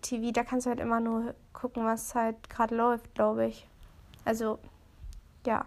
TV, 0.02 0.32
da 0.32 0.46
kannst 0.46 0.66
du 0.66 0.70
halt 0.70 0.80
immer 0.80 1.02
nur 1.02 1.36
gucken, 1.52 1.84
was 1.84 2.16
halt 2.16 2.50
gerade 2.50 2.74
läuft, 2.74 3.14
glaube 3.16 3.48
ich. 3.48 3.68
Also, 4.24 4.60
ja. 5.46 5.66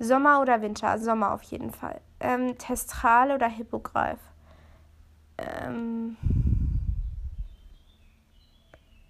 Sommer 0.00 0.40
oder 0.40 0.60
Winter? 0.60 0.98
Sommer 0.98 1.32
auf 1.34 1.44
jeden 1.44 1.70
Fall. 1.70 2.00
Ähm, 2.18 2.58
Testral 2.58 3.30
oder 3.30 3.46
Hippogreif? 3.46 4.18
Ähm, 5.38 6.16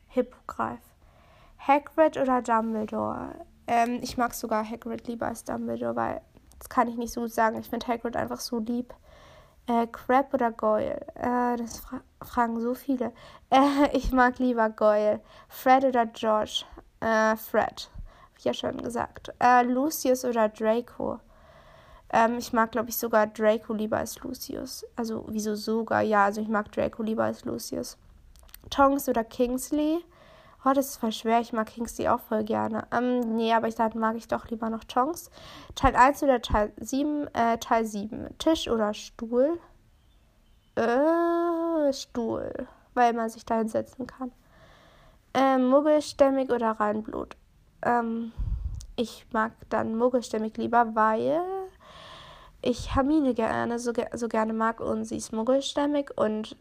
Hippogreif. 0.08 0.80
Hagrid 1.66 2.18
oder 2.18 2.42
Dumbledore? 2.42 3.46
Ähm, 3.66 4.00
ich 4.02 4.18
mag 4.18 4.34
sogar 4.34 4.62
Hagrid 4.62 5.08
lieber 5.08 5.28
als 5.28 5.44
Dumbledore, 5.44 5.96
weil 5.96 6.20
das 6.58 6.68
kann 6.68 6.86
ich 6.86 6.96
nicht 6.96 7.14
so 7.14 7.22
gut 7.22 7.32
sagen. 7.32 7.58
Ich 7.58 7.70
finde 7.70 7.86
Hagrid 7.86 8.14
einfach 8.14 8.40
so 8.40 8.58
lieb. 8.58 8.94
Äh, 9.70 9.86
Crab 9.86 10.34
oder 10.34 10.50
Goyle? 10.50 11.00
Äh, 11.14 11.56
das 11.56 11.78
fra 11.78 12.00
fragen 12.22 12.60
so 12.60 12.74
viele. 12.74 13.12
Äh, 13.52 13.96
ich 13.96 14.12
mag 14.12 14.38
lieber 14.38 14.70
Goyle. 14.70 15.20
Fred 15.48 15.84
oder 15.84 16.06
George? 16.06 16.64
Äh, 17.00 17.36
Fred. 17.36 17.90
Hab 18.24 18.38
ich 18.38 18.44
ja 18.44 18.54
schon 18.54 18.78
gesagt. 18.78 19.32
Äh, 19.40 19.64
Lucius 19.64 20.24
oder 20.24 20.48
Draco? 20.48 21.18
Ähm, 22.12 22.38
ich 22.38 22.52
mag, 22.52 22.70
glaube 22.70 22.90
ich, 22.90 22.96
sogar 22.96 23.26
Draco 23.26 23.72
lieber 23.72 23.98
als 23.98 24.20
Lucius. 24.20 24.86
Also, 24.94 25.24
wieso 25.28 25.56
sogar? 25.56 26.02
Ja, 26.02 26.26
also 26.26 26.40
ich 26.40 26.48
mag 26.48 26.70
Draco 26.70 27.02
lieber 27.02 27.24
als 27.24 27.44
Lucius. 27.44 27.96
Tongs 28.70 29.08
oder 29.08 29.24
Kingsley? 29.24 30.04
Oh, 30.64 30.72
das 30.74 30.90
ist 30.90 30.96
voll 30.98 31.12
schwer. 31.12 31.40
Ich 31.40 31.52
mag 31.52 31.68
Kingsley 31.68 32.08
auch 32.08 32.20
voll 32.20 32.44
gerne. 32.44 32.86
Ähm, 32.92 33.36
nee, 33.36 33.52
aber 33.52 33.68
ich 33.68 33.76
sage, 33.76 33.98
mag 33.98 34.16
ich 34.16 34.28
doch 34.28 34.48
lieber 34.48 34.68
noch 34.68 34.84
Tongs. 34.84 35.30
Teil 35.74 35.96
1 35.96 36.22
oder 36.22 36.42
Teil 36.42 36.72
7? 36.78 37.28
Äh, 37.34 37.58
Teil 37.58 37.86
7. 37.86 38.28
Tisch 38.38 38.68
oder 38.68 38.92
Stuhl? 38.92 39.58
Äh, 40.74 41.92
Stuhl. 41.94 42.68
Weil 42.92 43.14
man 43.14 43.30
sich 43.30 43.46
da 43.46 43.56
hinsetzen 43.58 44.06
kann. 44.06 44.32
Ähm, 45.32 45.68
muggelstämmig 45.68 46.50
oder 46.50 46.72
Reinblut? 46.72 47.36
Ähm, 47.82 48.32
ich 48.96 49.26
mag 49.32 49.52
dann 49.70 49.96
muggelstämmig 49.96 50.58
lieber, 50.58 50.94
weil 50.94 51.40
ich 52.60 52.94
Hermine 52.94 53.32
gerne 53.32 53.78
so, 53.78 53.92
so 54.12 54.28
gerne 54.28 54.52
mag 54.52 54.80
und 54.80 55.04
sie 55.04 55.16
ist 55.16 55.32
muggelstämmig 55.32 56.10
und 56.16 56.56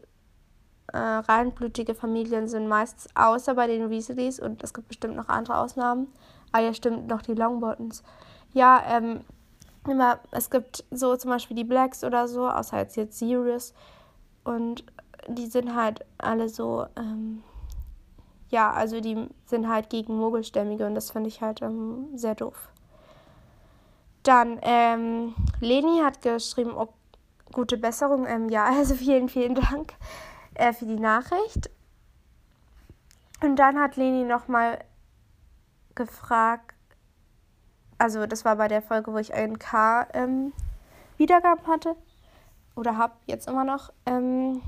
äh, 0.92 0.98
reinblütige 0.98 1.94
Familien 1.94 2.48
sind 2.48 2.68
meistens 2.68 3.08
außer 3.14 3.54
bei 3.54 3.66
den 3.66 3.90
Weasleys 3.90 4.40
und 4.40 4.62
es 4.62 4.74
gibt 4.74 4.88
bestimmt 4.88 5.16
noch 5.16 5.28
andere 5.28 5.58
Ausnahmen. 5.58 6.08
Ah 6.52 6.60
ja, 6.60 6.74
stimmt, 6.74 7.06
noch 7.06 7.22
die 7.22 7.34
Longbottons. 7.34 8.02
Ja, 8.52 8.82
ähm, 8.88 9.20
immer, 9.86 10.18
es 10.32 10.50
gibt 10.50 10.84
so 10.90 11.16
zum 11.16 11.30
Beispiel 11.30 11.56
die 11.56 11.64
Blacks 11.64 12.02
oder 12.02 12.26
so, 12.26 12.48
außer 12.48 12.78
jetzt, 12.78 12.96
jetzt 12.96 13.18
Sirius. 13.18 13.72
Und 14.42 14.84
die 15.28 15.46
sind 15.46 15.74
halt 15.74 16.04
alle 16.18 16.48
so, 16.48 16.86
ähm, 16.96 17.42
ja, 18.48 18.72
also 18.72 19.00
die 19.00 19.28
sind 19.46 19.68
halt 19.68 19.90
gegen 19.90 20.16
Mogelstämmige 20.16 20.86
und 20.86 20.94
das 20.94 21.10
finde 21.10 21.28
ich 21.28 21.40
halt 21.40 21.62
ähm, 21.62 22.08
sehr 22.14 22.34
doof. 22.34 22.70
Dann, 24.24 24.58
ähm, 24.62 25.34
Leni 25.60 26.00
hat 26.02 26.20
geschrieben, 26.22 26.72
oh, 26.76 26.88
gute 27.52 27.76
Besserung. 27.76 28.26
Ähm, 28.26 28.48
ja, 28.48 28.64
also 28.78 28.94
vielen, 28.94 29.28
vielen 29.28 29.54
Dank 29.54 29.94
äh, 30.60 30.72
für 30.72 30.86
die 30.86 31.00
Nachricht. 31.00 31.70
Und 33.42 33.56
dann 33.56 33.80
hat 33.80 33.96
Leni 33.96 34.24
nochmal 34.24 34.78
gefragt, 35.94 36.74
also 37.98 38.26
das 38.26 38.44
war 38.44 38.56
bei 38.56 38.68
der 38.68 38.82
Folge, 38.82 39.12
wo 39.12 39.18
ich 39.18 39.32
einen 39.34 39.58
K 39.58 40.06
ähm, 40.12 40.52
Wiedergaben 41.16 41.66
hatte 41.66 41.96
oder 42.76 42.96
habe 42.96 43.14
jetzt 43.26 43.48
immer 43.48 43.64
noch. 43.64 43.92
Ähm, 44.06 44.62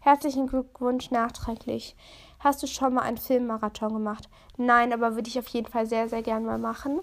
herzlichen 0.00 0.46
Glückwunsch 0.46 1.10
nachträglich. 1.10 1.96
Hast 2.38 2.62
du 2.62 2.66
schon 2.66 2.94
mal 2.94 3.02
einen 3.02 3.16
Filmmarathon 3.18 3.92
gemacht? 3.92 4.28
Nein, 4.56 4.92
aber 4.92 5.14
würde 5.14 5.28
ich 5.28 5.38
auf 5.38 5.48
jeden 5.48 5.70
Fall 5.70 5.86
sehr, 5.86 6.08
sehr 6.08 6.22
gern 6.22 6.44
mal 6.44 6.58
machen. 6.58 7.00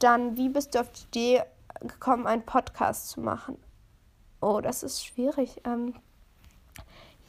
Dann, 0.00 0.36
wie 0.36 0.48
bist 0.48 0.74
du 0.74 0.80
auf 0.80 0.90
die 0.90 1.04
Idee 1.04 1.42
gekommen, 1.80 2.26
einen 2.26 2.44
Podcast 2.44 3.10
zu 3.10 3.20
machen? 3.20 3.58
Oh, 4.40 4.60
das 4.60 4.82
ist 4.82 5.04
schwierig. 5.04 5.60
Ähm, 5.64 5.94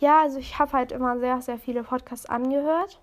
ja, 0.01 0.21
also 0.21 0.39
ich 0.39 0.57
habe 0.57 0.73
halt 0.73 0.91
immer 0.91 1.19
sehr, 1.19 1.41
sehr 1.41 1.59
viele 1.59 1.83
Podcasts 1.83 2.25
angehört 2.25 2.99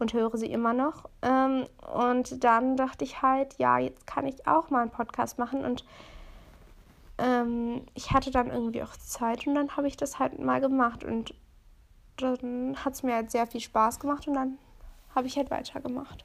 und 0.00 0.12
höre 0.12 0.36
sie 0.36 0.50
immer 0.50 0.72
noch. 0.72 1.08
Ähm, 1.22 1.66
und 1.94 2.42
dann 2.42 2.76
dachte 2.76 3.04
ich 3.04 3.22
halt, 3.22 3.54
ja, 3.58 3.78
jetzt 3.78 4.06
kann 4.06 4.26
ich 4.26 4.46
auch 4.46 4.68
mal 4.68 4.82
einen 4.82 4.90
Podcast 4.90 5.38
machen. 5.38 5.64
Und 5.64 5.84
ähm, 7.18 7.86
ich 7.94 8.10
hatte 8.10 8.32
dann 8.32 8.50
irgendwie 8.50 8.82
auch 8.82 8.96
Zeit 8.96 9.46
und 9.46 9.54
dann 9.54 9.76
habe 9.76 9.86
ich 9.86 9.96
das 9.96 10.18
halt 10.18 10.40
mal 10.40 10.60
gemacht. 10.60 11.04
Und 11.04 11.34
dann 12.16 12.76
hat 12.84 12.94
es 12.94 13.04
mir 13.04 13.14
halt 13.14 13.30
sehr 13.30 13.46
viel 13.46 13.60
Spaß 13.60 14.00
gemacht 14.00 14.26
und 14.26 14.34
dann 14.34 14.58
habe 15.14 15.28
ich 15.28 15.36
halt 15.36 15.52
weitergemacht. 15.52 16.24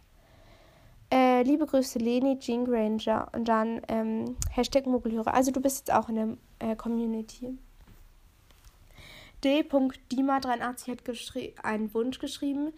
Äh, 1.11 1.43
liebe 1.43 1.67
Grüße, 1.67 1.99
Leni, 1.99 2.39
Jean 2.39 2.65
Granger 2.65 3.27
und 3.33 3.47
dann 3.47 3.81
ähm, 3.87 4.37
Hashtag 4.49 4.87
Mogelhörer. 4.87 5.35
Also 5.35 5.51
du 5.51 5.61
bist 5.61 5.87
jetzt 5.87 5.95
auch 5.95 6.09
in 6.09 6.15
der 6.15 6.71
äh, 6.71 6.75
Community. 6.75 7.59
D.Dima83 9.43 10.91
hat 10.91 11.65
einen 11.65 11.93
Wunsch 11.93 12.19
geschrieben. 12.19 12.73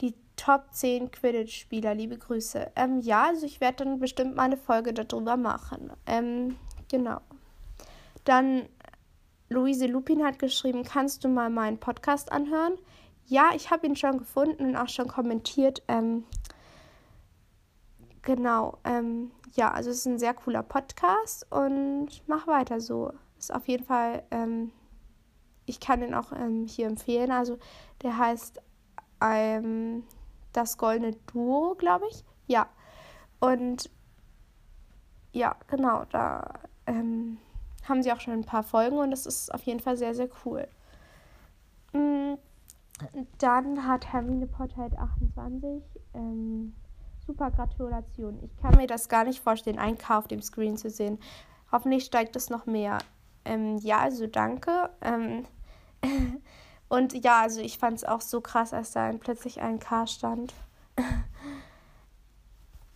Die 0.00 0.14
Top 0.36 0.66
10 0.72 1.10
Quidditch-Spieler, 1.10 1.94
liebe 1.94 2.18
Grüße. 2.18 2.72
Ähm, 2.76 3.00
ja, 3.00 3.26
also 3.26 3.46
ich 3.46 3.60
werde 3.60 3.84
dann 3.84 3.98
bestimmt 3.98 4.36
mal 4.36 4.44
eine 4.44 4.56
Folge 4.56 4.92
darüber 4.92 5.36
machen. 5.36 5.92
Ähm, 6.06 6.56
genau. 6.90 7.20
Dann 8.24 8.68
Luise 9.48 9.86
Lupin 9.86 10.24
hat 10.24 10.38
geschrieben, 10.38 10.82
kannst 10.84 11.24
du 11.24 11.28
mal 11.28 11.50
meinen 11.50 11.78
Podcast 11.78 12.32
anhören? 12.32 12.74
Ja, 13.26 13.50
ich 13.54 13.70
habe 13.70 13.86
ihn 13.86 13.96
schon 13.96 14.18
gefunden 14.18 14.66
und 14.66 14.76
auch 14.76 14.88
schon 14.88 15.08
kommentiert. 15.08 15.82
Ähm, 15.88 16.24
Genau, 18.22 18.78
ähm, 18.84 19.32
ja, 19.54 19.72
also 19.72 19.90
es 19.90 19.98
ist 19.98 20.06
ein 20.06 20.18
sehr 20.18 20.32
cooler 20.32 20.62
Podcast 20.62 21.44
und 21.50 22.22
mach 22.28 22.46
weiter 22.46 22.80
so. 22.80 23.12
Ist 23.36 23.52
auf 23.52 23.66
jeden 23.66 23.84
Fall, 23.84 24.22
ähm, 24.30 24.70
ich 25.66 25.80
kann 25.80 26.00
den 26.00 26.14
auch 26.14 26.32
ähm, 26.32 26.66
hier 26.66 26.86
empfehlen. 26.86 27.30
Also 27.30 27.58
der 28.02 28.18
heißt 28.18 28.60
ähm, 29.20 30.04
Das 30.52 30.76
Goldene 30.78 31.12
Duo, 31.32 31.74
glaube 31.76 32.06
ich. 32.10 32.24
Ja. 32.46 32.68
Und 33.40 33.90
ja, 35.32 35.56
genau, 35.68 36.04
da 36.10 36.60
ähm, 36.86 37.38
haben 37.88 38.02
sie 38.02 38.12
auch 38.12 38.20
schon 38.20 38.34
ein 38.34 38.44
paar 38.44 38.62
Folgen 38.62 38.98
und 38.98 39.10
das 39.10 39.26
ist 39.26 39.52
auf 39.52 39.62
jeden 39.62 39.80
Fall 39.80 39.96
sehr, 39.96 40.14
sehr 40.14 40.28
cool. 40.44 40.68
Mm, 41.92 42.34
dann 43.38 43.86
hat 43.86 44.12
Hermine 44.12 44.46
Potter 44.46 44.88
28 44.96 45.82
ähm, 46.14 46.74
Super 47.26 47.50
Gratulation. 47.50 48.38
Ich 48.42 48.56
kann 48.60 48.76
mir 48.76 48.86
das 48.86 49.08
gar 49.08 49.24
nicht 49.24 49.40
vorstellen, 49.40 49.78
einen 49.78 49.98
K 49.98 50.18
auf 50.18 50.28
dem 50.28 50.42
Screen 50.42 50.76
zu 50.76 50.90
sehen. 50.90 51.18
Hoffentlich 51.70 52.04
steigt 52.04 52.36
es 52.36 52.50
noch 52.50 52.66
mehr. 52.66 52.98
Ähm, 53.44 53.78
ja, 53.78 53.98
also 53.98 54.26
danke. 54.26 54.90
Ähm, 55.00 55.44
und 56.88 57.12
ja, 57.24 57.40
also 57.40 57.60
ich 57.60 57.78
fand 57.78 57.98
es 57.98 58.04
auch 58.04 58.20
so 58.20 58.40
krass, 58.40 58.72
als 58.72 58.92
da 58.92 59.12
plötzlich 59.12 59.60
ein 59.60 59.78
K 59.78 60.06
stand. 60.06 60.54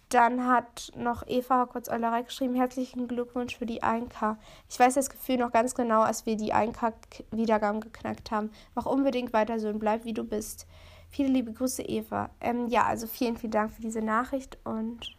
Dann 0.09 0.47
hat 0.47 0.93
noch 0.97 1.27
Eva 1.27 1.67
kurz 1.67 1.89
Eulerei 1.89 2.23
geschrieben, 2.23 2.55
herzlichen 2.55 3.09
Glückwunsch 3.09 3.57
für 3.57 3.67
die 3.67 3.83
1K. 3.83 4.37
Ich 4.71 4.79
weiß 4.79 4.95
das 4.95 5.11
Gefühl 5.11 5.37
noch 5.37 5.51
ganz 5.51 5.75
genau, 5.75 6.03
als 6.03 6.27
wir 6.27 6.37
die 6.37 6.55
1K 6.55 6.93
Wiedergaben 7.33 7.81
geknackt 7.81 8.31
haben. 8.31 8.53
Mach 8.77 8.87
unbedingt 8.87 9.33
weiter 9.33 9.59
so 9.59 9.69
und 9.69 9.81
bleib 9.81 10.05
wie 10.05 10.13
du 10.13 10.23
bist. 10.23 10.69
Viele 11.09 11.29
liebe 11.31 11.53
Grüße, 11.53 11.83
Eva. 11.83 12.31
Ähm, 12.41 12.69
ja, 12.69 12.85
also 12.85 13.09
vielen, 13.09 13.37
vielen 13.37 13.51
Dank 13.51 13.73
für 13.73 13.83
diese 13.83 14.01
Nachricht 14.01 14.59
und 14.65 15.17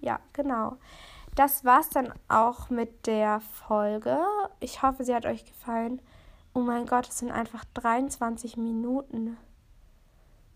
ja, 0.00 0.20
genau. 0.32 0.76
Das 1.34 1.64
war's 1.64 1.88
dann 1.88 2.12
auch 2.28 2.70
mit 2.70 3.06
der 3.06 3.40
Folge. 3.40 4.18
Ich 4.58 4.82
hoffe, 4.82 5.04
sie 5.04 5.14
hat 5.14 5.26
euch 5.26 5.44
gefallen. 5.44 6.00
Oh 6.52 6.60
mein 6.60 6.86
Gott, 6.86 7.08
es 7.08 7.18
sind 7.18 7.30
einfach 7.30 7.64
23 7.74 8.56
Minuten. 8.56 9.36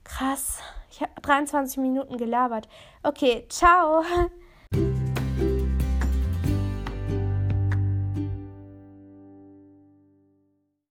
Krass. 0.02 0.58
Ich 0.90 1.00
habe 1.00 1.12
23 1.22 1.78
Minuten 1.78 2.18
gelabert. 2.18 2.68
Okay, 3.02 3.46
ciao. 3.48 4.04